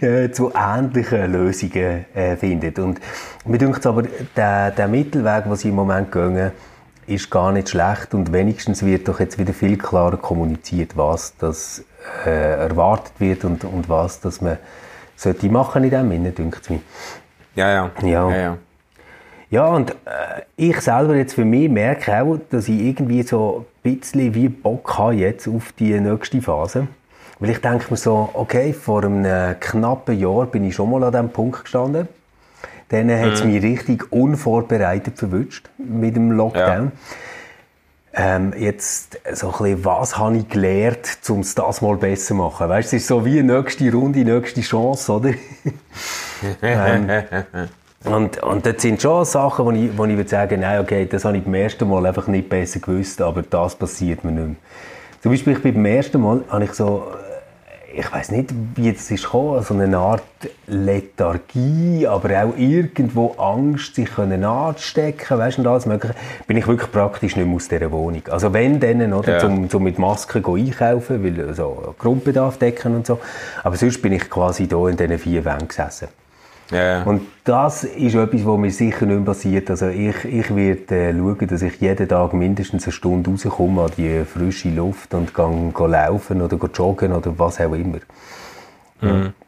äh, 0.00 0.30
zu 0.32 0.52
ähnlichen 0.54 1.32
Lösungen 1.32 2.04
äh, 2.14 2.36
findet. 2.36 2.78
Und 2.78 3.00
mir 3.44 3.58
denkt 3.58 3.84
aber, 3.86 4.02
der, 4.36 4.70
der 4.70 4.88
Mittelweg, 4.88 5.44
den 5.44 5.56
sie 5.56 5.68
im 5.68 5.74
Moment 5.74 6.12
gehen, 6.12 6.52
ist 7.06 7.30
gar 7.30 7.52
nicht 7.52 7.70
schlecht 7.70 8.14
und 8.14 8.32
wenigstens 8.32 8.84
wird 8.84 9.06
doch 9.06 9.20
jetzt 9.20 9.38
wieder 9.38 9.52
viel 9.52 9.78
klarer 9.78 10.16
kommuniziert, 10.16 10.96
was 10.96 11.36
das 11.36 11.84
äh, 12.24 12.58
erwartet 12.58 13.12
wird 13.18 13.44
und, 13.44 13.64
und 13.64 13.88
was 13.88 14.20
das 14.20 14.40
man 14.40 14.58
sollte 15.14 15.48
machen 15.48 15.84
in 15.84 15.90
dem 15.90 16.10
Sinne, 16.10 16.30
denkt 16.32 16.62
es 16.62 16.70
mir. 16.70 16.80
Ja, 17.54 17.70
ja. 17.70 17.90
Ja. 18.02 18.30
ja, 18.30 18.36
ja. 18.36 18.58
Ja, 19.48 19.66
und 19.68 19.92
äh, 19.92 20.42
ich 20.56 20.80
selber 20.80 21.14
jetzt 21.14 21.34
für 21.34 21.44
mich 21.44 21.70
merke 21.70 22.20
auch, 22.20 22.38
dass 22.50 22.68
ich 22.68 22.80
irgendwie 22.80 23.22
so 23.22 23.64
ein 23.84 23.92
bisschen 23.92 24.34
wie 24.34 24.48
Bock 24.48 24.98
habe 24.98 25.14
jetzt 25.14 25.46
auf 25.46 25.72
die 25.72 25.98
nächste 26.00 26.42
Phase. 26.42 26.88
Weil 27.38 27.50
ich 27.50 27.60
denke 27.60 27.86
mir 27.90 27.96
so, 27.96 28.30
okay, 28.32 28.72
vor 28.72 29.04
einem 29.04 29.56
knappen 29.60 30.18
Jahr 30.18 30.46
bin 30.46 30.64
ich 30.64 30.74
schon 30.74 30.90
mal 30.90 31.04
an 31.04 31.12
diesem 31.12 31.28
Punkt 31.30 31.64
gestanden. 31.64 32.08
Dann 32.88 33.10
hat 33.10 33.32
es 33.32 33.44
mich 33.44 33.62
richtig 33.62 34.12
unvorbereitet 34.12 35.18
verwünscht 35.18 35.68
mit 35.76 36.16
dem 36.16 36.30
Lockdown. 36.30 36.92
Ähm, 38.18 38.54
jetzt 38.56 39.18
so 39.34 39.48
ein 39.48 39.52
bisschen, 39.52 39.84
was 39.84 40.16
habe 40.16 40.38
ich 40.38 40.48
gelernt, 40.48 41.18
um 41.28 41.40
es 41.40 41.54
das 41.54 41.82
mal 41.82 41.96
besser 41.96 42.28
zu 42.28 42.34
machen? 42.34 42.66
Weißt 42.66 42.92
du, 42.92 42.96
es 42.96 43.02
ist 43.02 43.08
so 43.08 43.26
wie 43.26 43.42
nächste 43.42 43.92
Runde, 43.92 44.20
nächste 44.20 44.62
Chance, 44.62 45.12
oder? 45.12 45.30
ähm, 46.62 47.10
und, 48.04 48.42
und 48.42 48.64
das 48.64 48.80
sind 48.80 49.02
schon 49.02 49.24
Sachen, 49.26 49.66
wo 49.66 49.70
ich, 49.72 49.98
wo 49.98 50.06
ich 50.06 50.16
würde 50.16 50.30
sagen, 50.30 50.60
nein, 50.60 50.80
okay, 50.80 51.06
das 51.06 51.26
habe 51.26 51.36
ich 51.36 51.44
beim 51.44 51.54
ersten 51.54 51.88
Mal 51.88 52.06
einfach 52.06 52.26
nicht 52.28 52.48
besser 52.48 52.80
gewusst, 52.80 53.20
aber 53.20 53.42
das 53.42 53.74
passiert 53.74 54.24
mir 54.24 54.32
nicht 54.32 54.46
mehr. 54.46 54.56
Zum 55.20 55.32
Beispiel, 55.32 55.52
ich 55.54 55.62
bin 55.62 55.74
beim 55.74 55.86
ersten 55.86 56.22
Mal, 56.22 56.44
habe 56.48 56.64
ich 56.64 56.72
so, 56.72 57.08
äh, 57.12 57.25
ich 57.98 58.12
weiß 58.12 58.30
nicht, 58.32 58.50
wie 58.74 58.92
das 58.92 59.10
ist 59.10 59.24
gekommen, 59.24 59.62
so 59.62 59.72
eine 59.74 59.96
Art 59.96 60.22
Lethargie, 60.66 62.06
aber 62.06 62.44
auch 62.44 62.56
irgendwo 62.56 63.34
Angst, 63.38 63.94
sich 63.94 64.14
können 64.14 64.44
anzustecken, 64.44 65.38
weißt 65.38 65.56
du, 65.56 65.62
und 65.62 65.68
alles 65.68 65.86
Mögliche, 65.86 66.14
bin 66.46 66.58
ich 66.58 66.66
wirklich 66.66 66.92
praktisch 66.92 67.36
nicht 67.36 67.46
mehr 67.46 67.56
aus 67.56 67.68
dieser 67.68 67.90
Wohnung. 67.90 68.22
Also 68.30 68.52
wenn 68.52 68.78
dann, 68.80 69.12
oder, 69.12 69.34
Ja. 69.34 69.38
zum, 69.38 69.70
zum 69.70 69.82
mit 69.82 69.98
Masken 69.98 70.44
einkaufen, 70.44 71.24
weil 71.24 71.54
so 71.54 71.94
Grundbedarf 71.98 72.58
decken 72.58 72.96
und 72.96 73.06
so, 73.06 73.18
aber 73.64 73.76
sonst 73.76 74.02
bin 74.02 74.12
ich 74.12 74.28
quasi 74.28 74.68
da 74.68 74.88
in 74.88 74.96
diesen 74.96 75.18
vier 75.18 75.44
Wänden 75.44 75.68
gesessen. 75.68 76.08
Ja. 76.70 77.02
Und 77.04 77.22
das 77.44 77.84
ist 77.84 78.14
etwas, 78.14 78.44
was 78.44 78.58
mir 78.58 78.70
sicher 78.70 79.06
nicht 79.06 79.16
mehr 79.16 79.24
passiert. 79.24 79.70
Also 79.70 79.88
ich, 79.88 80.24
ich 80.24 80.54
werde 80.54 80.94
äh, 80.94 81.12
schauen, 81.12 81.46
dass 81.46 81.62
ich 81.62 81.80
jeden 81.80 82.08
Tag 82.08 82.32
mindestens 82.32 82.84
eine 82.84 82.92
Stunde 82.92 83.30
rauskomme 83.30 83.82
an 83.82 83.90
die 83.96 84.24
frische 84.24 84.70
Luft 84.70 85.14
und 85.14 85.34
gehe, 85.34 85.72
gehe 85.76 85.86
laufen 85.86 86.42
oder 86.42 86.56
gehe 86.56 86.70
joggen 86.74 87.12
oder 87.12 87.38
was 87.38 87.60
auch 87.60 87.72
immer. 87.72 87.98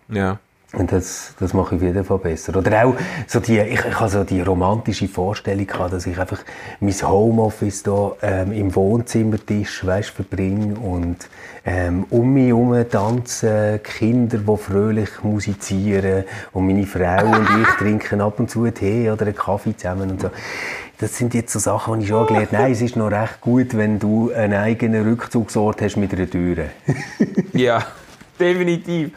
ja. 0.09 0.38
Und 0.74 0.92
das, 0.92 1.33
das 1.40 1.54
mache 1.54 1.76
ich 1.76 1.81
auf 1.81 1.87
jeden 1.87 2.04
Fall 2.04 2.18
besser. 2.18 2.54
Oder 2.54 2.85
auch 2.85 2.94
so 3.26 3.40
die, 3.40 3.59
ich, 3.59 3.83
ich 3.83 4.00
habe 4.00 4.11
so 4.11 4.22
die 4.22 4.42
romantische 4.42 5.09
Vorstellung 5.09 5.66
gehabt, 5.66 5.94
dass 5.94 6.07
ich 6.07 6.18
einfach 6.18 6.40
mein 6.81 6.92
Homeoffice 6.92 7.85
da 7.85 8.12
ähm, 8.20 8.52
im 8.52 8.74
Wohnzimmertisch 8.74 9.87
weißt, 9.87 10.11
verbringe 10.11 10.78
und 10.78 11.26
ähm, 11.64 12.04
um 12.11 12.35
mich 12.35 12.48
herum 12.48 12.76
tanzen 12.90 13.83
Kinder, 13.83 14.38
die 14.38 14.57
fröhlich 14.59 15.22
musizieren 15.22 16.24
und 16.52 16.66
meine 16.66 16.87
Frau 16.87 17.24
und 17.24 17.48
ich 17.62 17.68
trinken 17.78 18.20
ab 18.20 18.38
und 18.38 18.50
zu 18.50 18.70
Tee 18.70 19.11
oder 19.11 19.22
einen 19.22 19.35
Kaffee 19.35 19.74
zusammen 19.74 20.11
und 20.11 20.20
so. 20.20 20.31
Das 20.98 21.16
sind 21.16 21.33
jetzt 21.33 21.52
so 21.52 21.61
Sachen, 21.61 22.00
die 22.00 22.04
ich 22.04 22.09
schon 22.11 22.26
gelernt 22.26 22.52
habe. 22.52 22.62
Nein, 22.64 22.72
es 22.72 22.83
ist 22.83 22.96
noch 22.96 23.11
recht 23.11 23.40
gut, 23.40 23.74
wenn 23.74 23.98
du 23.98 24.33
einen 24.33 24.59
eigenen 24.59 25.09
Rückzugsort 25.09 25.81
hast 25.81 25.96
mit 25.96 26.12
einer 26.12 26.28
Türe. 26.28 26.70
Ja, 27.52 27.87
definitiv. 28.38 29.11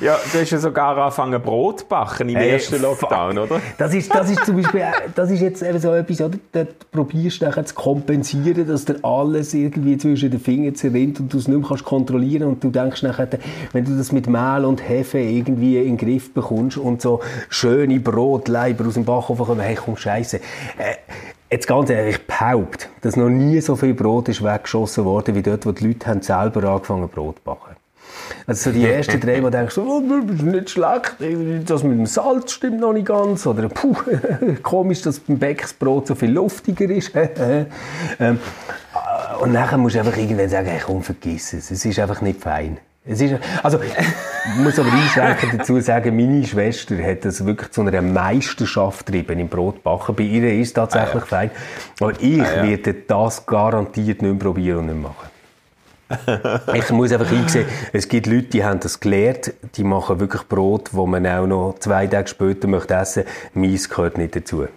Ja, 0.00 0.18
du 0.32 0.40
hast 0.40 0.50
ja 0.50 0.58
sogar 0.58 0.96
angefangen 0.96 1.40
Brot 1.40 1.80
zu 1.80 1.86
backen 1.86 2.28
im 2.28 2.36
Hey, 2.36 2.50
ersten 2.50 2.80
Lockdown, 2.82 3.38
oder? 3.38 3.60
Das 3.78 3.94
ist, 3.94 4.14
das 4.14 4.30
ist 4.30 4.44
zum 4.44 4.56
Beispiel, 4.60 4.84
das 5.14 5.30
ist 5.30 5.40
jetzt 5.40 5.62
eben 5.62 5.78
so 5.78 5.92
etwas, 5.92 6.20
oder? 6.20 6.38
Dort 6.52 6.90
probierst 6.90 7.40
du 7.40 7.46
nachher 7.46 7.64
zu 7.64 7.74
kompensieren, 7.74 8.66
dass 8.66 8.84
dir 8.84 8.96
alles 9.02 9.54
irgendwie 9.54 9.96
zwischen 9.96 10.30
den 10.30 10.40
Fingern 10.40 10.74
zerrinnt 10.74 11.20
und 11.20 11.32
du 11.32 11.38
es 11.38 11.48
nicht 11.48 11.58
mehr 11.58 11.68
kannst 11.68 11.84
kontrollieren 11.84 12.48
und 12.48 12.62
du 12.62 12.70
denkst 12.70 13.02
nachher, 13.02 13.28
wenn 13.72 13.84
du 13.84 13.96
das 13.96 14.12
mit 14.12 14.26
Mehl 14.26 14.64
und 14.64 14.86
Hefe 14.86 15.18
irgendwie 15.18 15.78
in 15.78 15.96
den 15.96 15.98
Griff 15.98 16.32
bekommst 16.32 16.78
und 16.78 17.02
so 17.02 17.20
schöne 17.48 18.00
Brotleiber 18.00 18.86
aus 18.86 18.94
dem 18.94 19.04
Backofen 19.04 19.46
kommen, 19.46 19.60
hey, 19.60 19.76
komm, 19.76 19.96
Scheiße. 19.96 20.36
Äh, 20.36 20.96
Jetzt 21.48 21.68
ganz 21.68 21.90
ehrlich, 21.90 22.16
ich 22.16 22.26
behaupte, 22.26 22.86
dass 23.02 23.14
noch 23.14 23.28
nie 23.28 23.60
so 23.60 23.76
viel 23.76 23.94
Brot 23.94 24.28
ist 24.28 24.42
weggeschossen 24.42 25.04
worden, 25.04 25.36
wie 25.36 25.42
dort, 25.42 25.64
wo 25.64 25.70
die 25.70 25.86
Leute 25.86 26.06
haben 26.08 26.20
selber 26.20 26.68
angefangen 26.68 27.08
Brot 27.08 27.36
zu 27.36 27.42
backen. 27.44 27.65
Also 28.46 28.70
so 28.70 28.76
die 28.78 28.86
ersten 28.88 29.20
drei, 29.20 29.40
wo 29.42 29.46
du 29.46 29.50
denkst, 29.52 29.76
oh, 29.78 30.02
das 30.08 30.36
ist 30.36 30.42
nicht 30.42 30.70
schlecht, 30.70 31.16
das 31.66 31.82
mit 31.82 31.98
dem 31.98 32.06
Salz 32.06 32.52
stimmt 32.52 32.80
noch 32.80 32.92
nicht 32.92 33.06
ganz, 33.06 33.46
oder 33.46 33.68
puh, 33.68 33.94
komisch, 34.62 35.02
dass 35.02 35.18
beim 35.20 35.38
Bäcksbrot 35.38 36.06
so 36.06 36.14
viel 36.14 36.30
luftiger 36.32 36.88
ist. 36.88 37.12
ähm, 38.20 38.38
und 39.40 39.52
nachher 39.52 39.78
musst 39.78 39.96
du 39.96 39.98
einfach 40.00 40.16
irgendwann 40.16 40.48
sagen, 40.48 40.68
hey, 40.68 40.80
komm, 40.84 41.02
vergiss 41.02 41.52
es, 41.52 41.70
es 41.70 41.84
ist 41.84 41.98
einfach 41.98 42.20
nicht 42.20 42.40
fein. 42.40 42.78
Es 43.08 43.20
ist, 43.20 43.34
also, 43.62 43.78
ich 43.80 44.60
muss 44.64 44.80
aber 44.80 44.92
einschränkend 44.92 45.60
dazu 45.60 45.78
sagen, 45.80 46.16
meine 46.16 46.44
Schwester 46.44 46.96
hat 47.00 47.24
das 47.24 47.46
wirklich 47.46 47.70
zu 47.70 47.82
einer 47.82 48.02
Meisterschaft 48.02 49.06
getrieben 49.06 49.38
im 49.38 49.48
Brotbacken. 49.48 50.16
Bei 50.16 50.24
ihr 50.24 50.52
ist 50.54 50.68
es 50.68 50.72
tatsächlich 50.72 51.22
fein. 51.24 51.52
Aber 52.00 52.12
ich 52.20 52.40
Ah, 52.40 52.56
ja. 52.56 52.62
werde 52.64 52.94
das 53.06 53.46
garantiert 53.46 54.22
nicht 54.22 54.32
mehr 54.32 54.34
probieren 54.34 54.78
und 54.78 54.86
nicht 54.86 54.94
mehr 54.96 55.10
machen. 55.10 55.28
Ich 56.74 56.90
muss 56.90 57.10
einfach 57.12 57.32
einsehen, 57.32 57.66
es 57.92 58.08
gibt 58.08 58.26
Leute, 58.26 58.44
die 58.44 58.64
haben 58.64 58.78
das 58.78 59.00
gelernt, 59.00 59.52
die 59.74 59.82
machen 59.82 60.20
wirklich 60.20 60.42
Brot, 60.42 60.90
wo 60.92 61.06
man 61.06 61.26
auch 61.26 61.46
noch 61.46 61.76
zwei 61.80 62.06
Tage 62.06 62.28
später 62.28 62.68
möchte 62.68 62.94
essen 62.94 63.24
möchte. 63.24 63.58
Meins 63.58 63.88
gehört 63.88 64.16
nicht 64.16 64.36
dazu. 64.36 64.68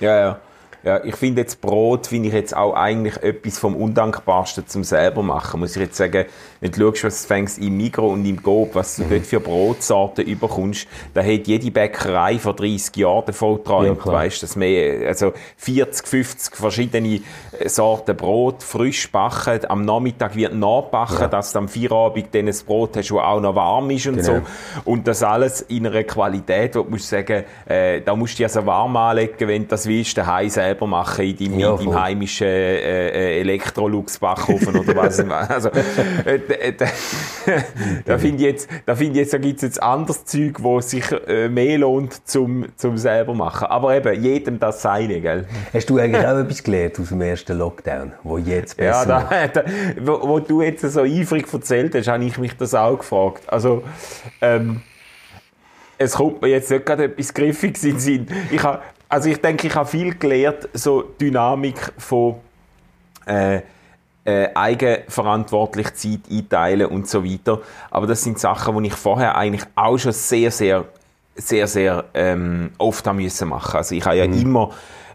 Ja, 0.00 0.18
ja. 0.18 0.38
Ja, 0.84 1.02
ich 1.02 1.16
finde 1.16 1.40
jetzt 1.40 1.62
Brot, 1.62 2.08
finde 2.08 2.28
ich 2.28 2.34
jetzt 2.34 2.54
auch 2.54 2.74
eigentlich 2.74 3.16
etwas 3.22 3.58
vom 3.58 3.74
Undankbarsten 3.74 4.66
zum 4.66 4.84
selber 4.84 5.22
machen. 5.22 5.60
Muss 5.60 5.76
ich 5.76 5.82
jetzt 5.82 5.96
sagen, 5.96 6.26
wenn 6.60 6.72
du 6.72 6.78
schaust, 6.78 7.04
was 7.04 7.22
du 7.22 7.28
fängst 7.28 7.58
im 7.58 7.78
Migro 7.78 8.08
und 8.08 8.26
im 8.26 8.42
Coop, 8.42 8.74
was 8.74 8.96
du 8.96 9.04
mhm. 9.04 9.10
dort 9.10 9.26
für 9.26 9.40
Brotsorten 9.40 10.26
überkommst, 10.26 10.86
da 11.14 11.22
hat 11.22 11.46
jede 11.46 11.70
Bäckerei 11.70 12.38
vor 12.38 12.54
30 12.54 12.96
Jahren 12.96 13.24
davon 13.24 13.56
geträumt, 13.56 14.04
ja, 14.04 14.12
weißt, 14.12 14.42
dass 14.42 14.56
mehr, 14.56 15.08
also 15.08 15.32
40, 15.56 16.06
50 16.06 16.54
verschiedene 16.54 17.20
äh, 17.58 17.68
Sorten 17.68 18.14
Brot 18.14 18.62
frisch 18.62 19.10
backen, 19.10 19.60
am 19.66 19.86
Nachmittag 19.86 20.36
wird 20.36 20.54
nachbacken, 20.54 21.20
ja. 21.20 21.28
dass 21.28 21.54
du 21.54 21.60
am 21.60 21.68
Feierabend 21.68 22.34
dann 22.34 22.46
ein 22.46 22.56
Brot 22.66 22.98
hast, 22.98 23.10
das 23.10 23.18
auch 23.18 23.40
noch 23.40 23.54
warm 23.54 23.88
ist 23.88 24.06
und 24.06 24.16
genau. 24.16 24.26
so. 24.26 24.42
Und 24.84 25.08
das 25.08 25.22
alles 25.22 25.62
in 25.62 25.86
einer 25.86 26.04
Qualität, 26.04 26.76
wo 26.76 26.82
du 26.82 26.90
musst 26.90 27.08
sagen, 27.08 27.44
äh, 27.64 28.02
da 28.02 28.14
musst 28.14 28.34
du 28.34 28.36
dich 28.38 28.46
also 28.46 28.66
warm 28.66 28.94
anlegen, 28.98 29.48
wenn 29.48 29.62
du 29.62 29.68
das 29.68 29.86
willst, 29.86 30.18
daheim 30.18 30.50
selber 30.50 30.73
machen, 30.80 31.24
in 31.24 31.36
deinem, 31.36 31.58
ja, 31.58 31.72
in 31.72 31.78
deinem 31.78 32.00
heimischen 32.00 32.46
äh, 32.46 33.08
äh 33.08 33.40
Elektrolux-Backofen 33.40 34.76
oder 34.76 34.96
was. 34.96 35.20
also, 35.20 35.70
äh, 36.24 36.72
da, 36.72 36.86
da 38.04 38.18
finde 38.18 38.36
ich 38.38 38.50
jetzt, 38.50 38.68
da 38.86 38.94
finde 38.94 39.18
jetzt, 39.18 39.32
da 39.32 39.38
gibt's 39.38 39.62
jetzt 39.62 39.82
anderes 39.82 40.24
Zeug, 40.24 40.62
wo 40.62 40.80
sich 40.80 41.04
äh, 41.26 41.48
mehr 41.48 41.78
lohnt 41.78 42.26
zum, 42.26 42.66
zum 42.76 42.96
selber 42.98 43.34
machen. 43.34 43.66
Aber 43.66 43.94
eben, 43.94 44.22
jedem 44.22 44.58
das 44.58 44.82
seine, 44.82 45.20
gell? 45.20 45.46
Hast 45.72 45.88
du 45.90 45.98
eigentlich 45.98 46.26
auch 46.26 46.38
etwas 46.38 46.62
gelernt 46.62 46.98
aus 47.00 47.08
dem 47.08 47.20
ersten 47.20 47.58
Lockdown, 47.58 48.12
wo 48.22 48.38
jetzt 48.38 48.76
besser 48.76 49.08
Ja, 49.08 49.48
da, 49.48 49.62
da, 49.62 49.64
wo, 50.00 50.28
wo, 50.28 50.38
du 50.40 50.62
jetzt 50.62 50.82
so 50.82 51.02
eifrig 51.02 51.52
erzählt 51.52 51.94
hast, 51.94 52.08
habe 52.08 52.24
ich 52.24 52.38
mich 52.38 52.56
das 52.56 52.74
auch 52.74 52.98
gefragt. 52.98 53.42
Also, 53.46 53.82
ähm, 54.40 54.82
es 55.98 56.12
kommt 56.14 56.42
mir 56.42 56.48
jetzt 56.48 56.70
nicht 56.70 56.86
gerade 56.86 57.04
etwas 57.04 57.32
Griffiges 57.32 57.84
in 57.84 57.90
den 57.90 57.98
Sinn. 57.98 58.26
Ich 58.50 58.62
habe, 58.62 58.82
also 59.14 59.28
ich 59.28 59.40
denke, 59.40 59.68
ich 59.68 59.74
habe 59.76 59.88
viel 59.88 60.12
gelernt, 60.16 60.68
so 60.72 61.02
Dynamik 61.02 61.92
von 61.98 62.34
äh, 63.26 63.60
äh, 64.24 64.48
eigenverantwortlich 64.52 65.94
Zeit 65.94 66.22
einteilen 66.28 66.88
und 66.88 67.08
so 67.08 67.24
weiter. 67.24 67.60
Aber 67.92 68.08
das 68.08 68.24
sind 68.24 68.40
Sachen, 68.40 68.82
die 68.82 68.88
ich 68.88 68.94
vorher 68.94 69.36
eigentlich 69.36 69.62
auch 69.76 69.98
schon 69.98 70.10
sehr, 70.10 70.50
sehr, 70.50 70.86
sehr, 71.36 71.68
sehr 71.68 72.06
ähm, 72.12 72.72
oft 72.76 73.06
haben 73.06 73.18
müssen 73.18 73.50
machen. 73.50 73.76
Also 73.76 73.94
ich 73.94 74.04
habe 74.04 74.16
ja 74.16 74.26
mhm. 74.26 74.40
immer 74.40 74.70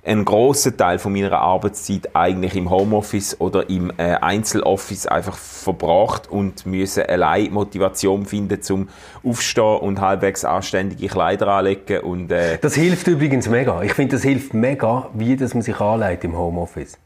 einen 0.09 0.25
grossen 0.25 0.75
Teil 0.75 0.97
von 0.97 1.13
meiner 1.13 1.39
Arbeitszeit 1.39 2.15
eigentlich 2.15 2.55
im 2.55 2.69
Homeoffice 2.69 3.39
oder 3.39 3.69
im 3.69 3.91
äh, 3.97 4.15
Einzeloffice 4.15 5.05
einfach 5.05 5.37
verbracht 5.37 6.29
und 6.31 6.65
müssen 6.65 7.03
allein 7.03 7.53
Motivation 7.53 8.25
finden 8.25 8.61
zum 8.61 8.89
Aufstehen 9.23 9.77
und 9.77 10.01
halbwegs 10.01 10.43
anständige 10.43 11.07
Kleider 11.07 11.47
anlegen 11.49 11.99
und 11.99 12.31
äh 12.31 12.57
Das 12.59 12.73
hilft 12.73 13.07
übrigens 13.07 13.47
mega. 13.47 13.83
Ich 13.83 13.93
finde, 13.93 14.15
das 14.15 14.23
hilft 14.23 14.55
mega, 14.55 15.09
wie 15.13 15.35
das 15.37 15.53
man 15.53 15.61
sich 15.61 15.79
anlegt 15.79 16.23
im 16.23 16.35
Homeoffice. 16.35 16.97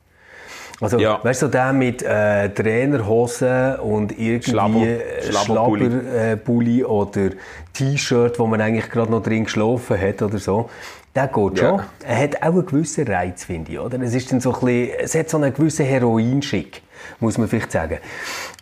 Also, 0.80 0.98
ja. 0.98 1.24
weißt 1.24 1.44
du, 1.44 1.48
der 1.48 1.72
mit 1.72 2.02
äh, 2.02 2.50
Trainerhosen 2.50 3.76
und 3.76 4.18
irgendwie 4.18 4.98
Schlabberbully 5.22 6.82
äh, 6.82 6.84
oder 6.84 7.30
T-Shirt, 7.74 8.40
wo 8.40 8.48
man 8.48 8.60
eigentlich 8.60 8.90
gerade 8.90 9.12
noch 9.12 9.24
drin 9.24 9.46
geschlafen 9.46 10.00
hat 10.00 10.22
oder 10.22 10.40
so, 10.40 10.70
der 11.16 11.28
geht 11.28 11.60
schon. 11.60 11.78
Ja. 11.78 11.86
Er 12.06 12.24
hat 12.24 12.38
auch 12.42 12.54
einen 12.54 12.66
gewissen 12.66 13.08
Reiz, 13.08 13.44
finde 13.44 13.72
ich, 13.72 13.80
oder? 13.80 14.02
Es 14.02 14.14
ist 14.14 14.32
dann 14.32 14.42
so 14.42 14.54
ein 14.54 14.60
bisschen, 14.60 15.00
es 15.00 15.16
hat 15.16 15.30
so 15.30 15.38
einen 15.38 15.54
gewissen 15.54 15.86
Heroinschick, 15.86 16.82
muss 17.20 17.38
man 17.38 17.48
vielleicht 17.48 17.72
sagen. 17.72 18.00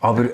Aber 0.01 0.25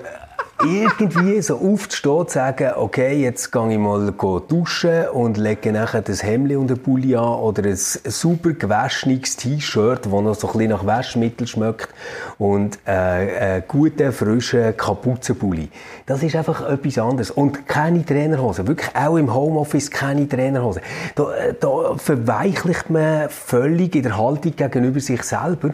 irgendwie 0.64 1.40
so 1.40 1.56
aufzustehen 1.56 2.14
und 2.16 2.30
sagen, 2.30 2.72
okay, 2.76 3.22
jetzt 3.22 3.52
gehe 3.52 3.72
ich 3.72 3.78
mal 3.78 4.12
duschen 4.48 5.08
und 5.12 5.36
lege 5.36 5.72
nachher 5.72 6.02
das 6.02 6.24
Hemd 6.24 6.52
und 6.56 6.68
den 6.68 6.78
Pulli 6.78 7.14
an 7.14 7.34
oder 7.40 7.62
ein 7.64 7.76
super 7.76 8.50
gewaschenes 8.50 9.36
T-Shirt, 9.36 10.06
das 10.06 10.12
noch 10.12 10.34
so 10.34 10.48
ein 10.48 10.52
bisschen 10.54 10.70
nach 10.70 10.84
Waschmittel 10.84 11.46
schmeckt 11.46 11.90
und 12.38 12.78
äh, 12.86 12.90
einen 12.90 13.64
guten, 13.68 14.10
frischen 14.10 14.76
Kapuzenpulli. 14.76 15.68
Das 16.06 16.24
ist 16.24 16.34
einfach 16.34 16.68
etwas 16.68 16.98
anderes. 16.98 17.30
Und 17.30 17.68
keine 17.68 18.04
Trainerhose. 18.04 18.66
Wirklich 18.66 18.90
auch 18.96 19.16
im 19.16 19.32
Homeoffice 19.32 19.90
keine 19.90 20.28
Trainerhose. 20.28 20.80
Da, 21.14 21.34
äh, 21.34 21.54
da 21.58 21.96
verweichlicht 21.96 22.90
man 22.90 23.28
völlig 23.30 23.94
in 23.94 24.02
der 24.02 24.18
Haltung 24.18 24.56
gegenüber 24.56 24.98
sich 24.98 25.22
selber. 25.22 25.70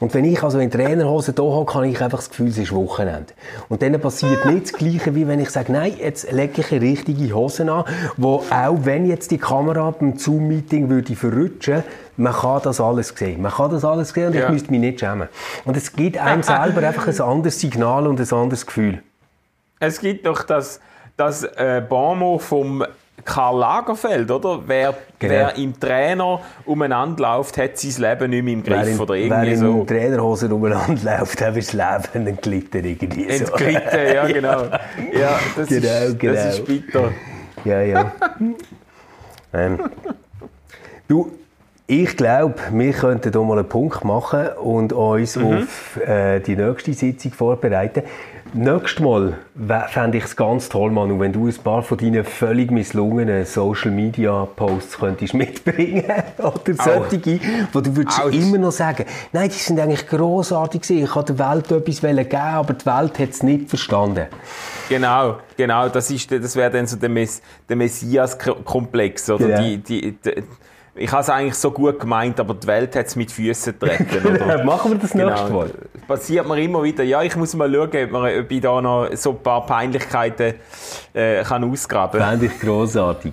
Und 0.00 0.12
wenn 0.12 0.26
ich 0.26 0.42
also 0.42 0.58
in 0.58 0.70
Trainerhose 0.70 1.32
da 1.32 1.42
habe, 1.42 1.64
kann 1.64 1.84
ich 1.84 2.02
einfach 2.02 2.18
das 2.18 2.28
Gefühl, 2.28 2.48
es 2.48 2.58
ist 2.58 2.74
Wochenende. 2.74 3.32
Und 3.70 3.80
dann 3.80 3.98
passiert 3.98 4.25
passiert 4.26 4.44
nicht 4.46 4.66
das 4.66 4.72
Gleiche, 4.72 5.14
wie 5.14 5.28
wenn 5.28 5.40
ich 5.40 5.50
sage, 5.50 5.72
nein, 5.72 5.94
jetzt 5.98 6.30
lege 6.32 6.60
ich 6.60 6.72
eine 6.72 6.80
richtige 6.80 7.32
Hose 7.34 7.70
an, 7.70 7.84
wo 8.16 8.44
auch 8.50 8.78
wenn 8.82 9.06
jetzt 9.06 9.30
die 9.30 9.38
Kamera 9.38 9.90
beim 9.90 10.16
Zoom-Meeting 10.16 10.88
würde 10.88 11.14
verrutschen, 11.14 11.84
man 12.16 12.32
kann 12.32 12.60
das 12.64 12.80
alles 12.80 13.08
sehen. 13.08 13.42
Man 13.42 13.52
kann 13.52 13.70
das 13.70 13.84
alles 13.84 14.10
sehen 14.10 14.28
und 14.28 14.34
ja. 14.34 14.46
ich 14.46 14.52
müsste 14.52 14.70
mich 14.70 14.80
nicht 14.80 15.00
schämen. 15.00 15.28
Und 15.64 15.76
es 15.76 15.92
gibt 15.92 16.18
einem 16.18 16.42
selber 16.42 16.86
einfach 16.86 17.06
ein 17.06 17.20
anderes 17.20 17.60
Signal 17.60 18.06
und 18.06 18.20
ein 18.20 18.32
anderes 18.32 18.66
Gefühl. 18.66 19.02
Es 19.78 20.00
gibt 20.00 20.26
doch 20.26 20.42
das, 20.42 20.80
das 21.16 21.44
äh, 21.44 21.82
Bonmot 21.86 22.42
vom 22.42 22.84
Karl 23.26 23.58
Lagerfeld, 23.58 24.30
oder? 24.30 24.60
Wer, 24.66 24.94
genau. 25.18 25.32
wer 25.32 25.56
im 25.56 25.78
Trainer 25.78 26.40
umeinander 26.64 27.36
läuft, 27.36 27.58
hat 27.58 27.76
sein 27.76 28.02
Leben 28.02 28.30
nicht 28.30 28.44
mehr 28.44 28.54
im 28.54 28.62
Griff. 28.62 28.78
Wer 28.78 28.88
in, 28.88 29.00
oder 29.00 29.14
irgendwie 29.14 29.50
wer 29.50 29.56
so. 29.56 29.80
in 29.80 29.86
Trainerhosen 29.86 30.52
umeinander 30.52 31.18
läuft, 31.18 31.40
hat 31.42 31.56
das 31.56 31.72
Leben 31.72 32.26
entglitten 32.26 32.84
irgendwie. 32.84 33.28
Entglitten, 33.28 33.82
so. 33.90 33.96
ja 34.14 34.26
genau. 34.26 34.62
Ja, 35.12 35.38
das, 35.56 35.68
genau, 35.68 35.88
ist, 35.88 36.18
genau. 36.18 36.34
das 36.34 36.58
ist 36.58 36.64
bitter. 36.64 37.12
Ja, 37.64 37.82
ja. 37.82 38.12
ähm. 39.52 39.78
Du, 41.08 41.30
ich 41.88 42.16
glaube, 42.16 42.54
wir 42.72 42.92
könnten 42.92 43.30
hier 43.30 43.42
mal 43.42 43.58
einen 43.58 43.68
Punkt 43.68 44.04
machen 44.04 44.48
und 44.60 44.92
uns 44.92 45.36
mhm. 45.36 45.58
auf 45.58 45.96
äh, 46.04 46.40
die 46.40 46.56
nächste 46.56 46.92
Sitzung 46.94 47.32
vorbereiten. 47.32 48.02
Nächstes 48.52 49.00
Mal 49.00 49.38
fände 49.88 50.18
ich 50.18 50.24
es 50.24 50.36
ganz 50.36 50.68
toll, 50.68 50.90
Manu, 50.90 51.20
wenn 51.20 51.32
du 51.32 51.46
ein 51.46 51.54
paar 51.54 51.82
von 51.82 51.98
deinen 51.98 52.24
völlig 52.24 52.70
misslungenen 52.70 53.44
Social 53.44 53.90
Media 53.90 54.46
Posts 54.56 54.98
könntest 54.98 55.34
mitbringen 55.34 56.04
oder 56.38 56.74
solche, 56.74 57.40
wo 57.72 57.80
du 57.80 57.96
würdest 57.96 58.20
immer 58.32 58.58
noch 58.58 58.72
sagen, 58.72 59.04
nein, 59.32 59.48
die 59.48 59.54
sind 59.54 59.78
eigentlich 59.78 60.06
grossartig 60.06 60.82
gewesen. 60.82 61.04
Ich 61.04 61.14
wollte 61.14 61.34
der 61.34 61.50
Welt 61.50 61.70
etwas 61.70 62.00
geben, 62.00 62.36
aber 62.36 62.74
die 62.74 62.86
Welt 62.86 63.18
hat 63.18 63.30
es 63.30 63.42
nicht 63.42 63.68
verstanden. 63.68 64.26
Genau, 64.88 65.38
genau, 65.56 65.88
das 65.88 66.08
das 66.08 66.56
wäre 66.56 66.70
dann 66.70 66.86
so 66.86 66.96
der, 66.96 67.08
Mess, 67.08 67.42
der 67.68 67.76
Messias-Komplex, 67.76 69.30
oder 69.30 69.48
ja. 69.48 69.60
die, 69.60 69.78
die, 69.78 70.12
die 70.12 70.42
ich 70.96 71.12
habe 71.12 71.22
es 71.22 71.30
eigentlich 71.30 71.54
so 71.54 71.70
gut 71.70 72.00
gemeint, 72.00 72.40
aber 72.40 72.54
die 72.54 72.66
Welt 72.66 72.96
hat 72.96 73.06
es 73.06 73.16
mit 73.16 73.30
Füßen 73.30 73.78
getreten. 73.78 74.64
Machen 74.64 74.92
wir 74.92 74.98
das 74.98 75.12
genau. 75.12 75.28
nächste 75.28 75.50
Mal. 75.50 75.70
Passiert 76.08 76.48
mir 76.48 76.60
immer 76.60 76.82
wieder. 76.82 77.04
Ja, 77.04 77.22
ich 77.22 77.36
muss 77.36 77.54
mal 77.54 77.72
schauen, 77.72 78.04
ob, 78.04 78.10
man, 78.10 78.38
ob 78.40 78.50
ich 78.50 78.60
da 78.60 78.80
noch 78.80 79.08
so 79.14 79.30
ein 79.30 79.42
paar 79.42 79.66
Peinlichkeiten 79.66 80.54
äh, 81.12 81.42
kann 81.42 81.64
ausgraben 81.64 82.20
kann. 82.20 82.30
Fände 82.30 82.46
ich 82.46 82.60
grossartig. 82.60 83.32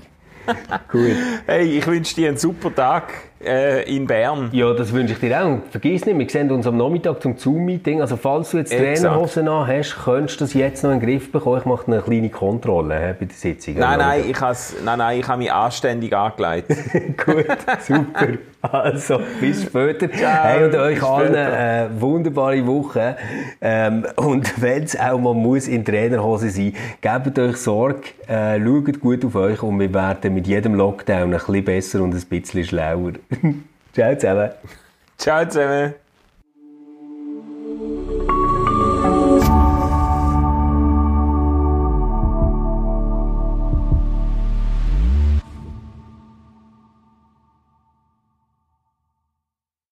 Cool. 0.94 1.16
Hey, 1.46 1.78
ich 1.78 1.88
wünsche 1.88 2.16
dir 2.16 2.28
einen 2.30 2.38
super 2.38 2.74
Tag 2.74 3.14
äh, 3.46 3.84
in 3.84 4.08
Bern. 4.08 4.50
Ja, 4.52 4.74
das 4.74 4.94
wünsche 4.94 5.14
ich 5.14 5.20
dir 5.20 5.44
auch. 5.44 5.60
Vergiss 5.70 6.06
nicht, 6.06 6.18
wir 6.18 6.30
sehen 6.30 6.52
uns 6.52 6.68
am 6.68 6.78
Nachmittag 6.78 7.22
zum 7.22 7.38
Zoom-Meeting. 7.38 8.02
Also 8.02 8.18
falls 8.18 8.52
du 8.52 8.58
jetzt 8.58 8.72
Trainerhosen 8.72 9.48
an 9.48 9.68
hast, 9.68 9.96
könntest 10.04 10.40
du 10.40 10.46
das 10.46 10.54
jetzt 10.54 10.84
noch 10.84 10.92
in 10.92 11.00
den 11.00 11.08
Griff 11.08 11.32
bekommen. 11.32 11.60
Ich 11.60 11.66
mache 11.66 11.88
eine 11.88 12.02
kleine 12.02 12.30
Kontrolle 12.30 12.96
äh, 12.96 13.14
bei 13.20 13.26
der 13.26 13.36
Sitzung. 13.36 13.76
Nein, 13.76 14.00
nein, 14.00 14.24
ich 14.30 14.40
nein, 14.40 14.98
nein, 14.98 15.20
ich 15.20 15.28
habe 15.28 15.38
mich 15.40 15.52
anständig 15.52 16.16
angelegt. 16.16 16.70
Gut, 17.26 17.46
super. 17.80 18.28
Also, 18.72 19.20
bis 19.42 19.64
später. 19.64 20.10
Ciao, 20.10 20.44
hey, 20.44 20.64
und 20.64 20.76
euch 20.76 21.04
allen 21.04 21.36
eine 21.36 21.90
äh, 21.90 22.02
wunderbare 22.02 22.66
Woche. 22.66 23.18
Ähm, 23.60 24.06
und 24.16 24.62
wenn 24.62 24.84
es 24.84 24.98
auch 24.98 25.20
mal 25.20 25.34
muss 25.34 25.68
in 25.68 25.84
Trainerhose 25.84 26.50
sein, 26.50 26.74
gebt 27.02 27.38
euch 27.38 27.58
Sorge, 27.58 28.12
äh, 28.28 28.58
schaut 28.60 29.02
gut 29.02 29.26
auf 29.26 29.36
euch 29.36 29.62
und 29.62 29.80
wir 29.82 29.94
werden 29.94 30.34
mit 30.34 30.48
jedem 30.48 30.76
Lockdown 30.76 31.34
ein 31.34 31.40
bisschen 31.40 31.66
besser 31.66 32.02
und 32.02 32.16
ein 32.16 32.22
bisschen 32.22 32.64
schlauer. 32.64 33.14
Ciao 33.94 34.16
zusammen. 34.16 34.52
Ciao 35.18 35.46
zusammen. 35.46 36.03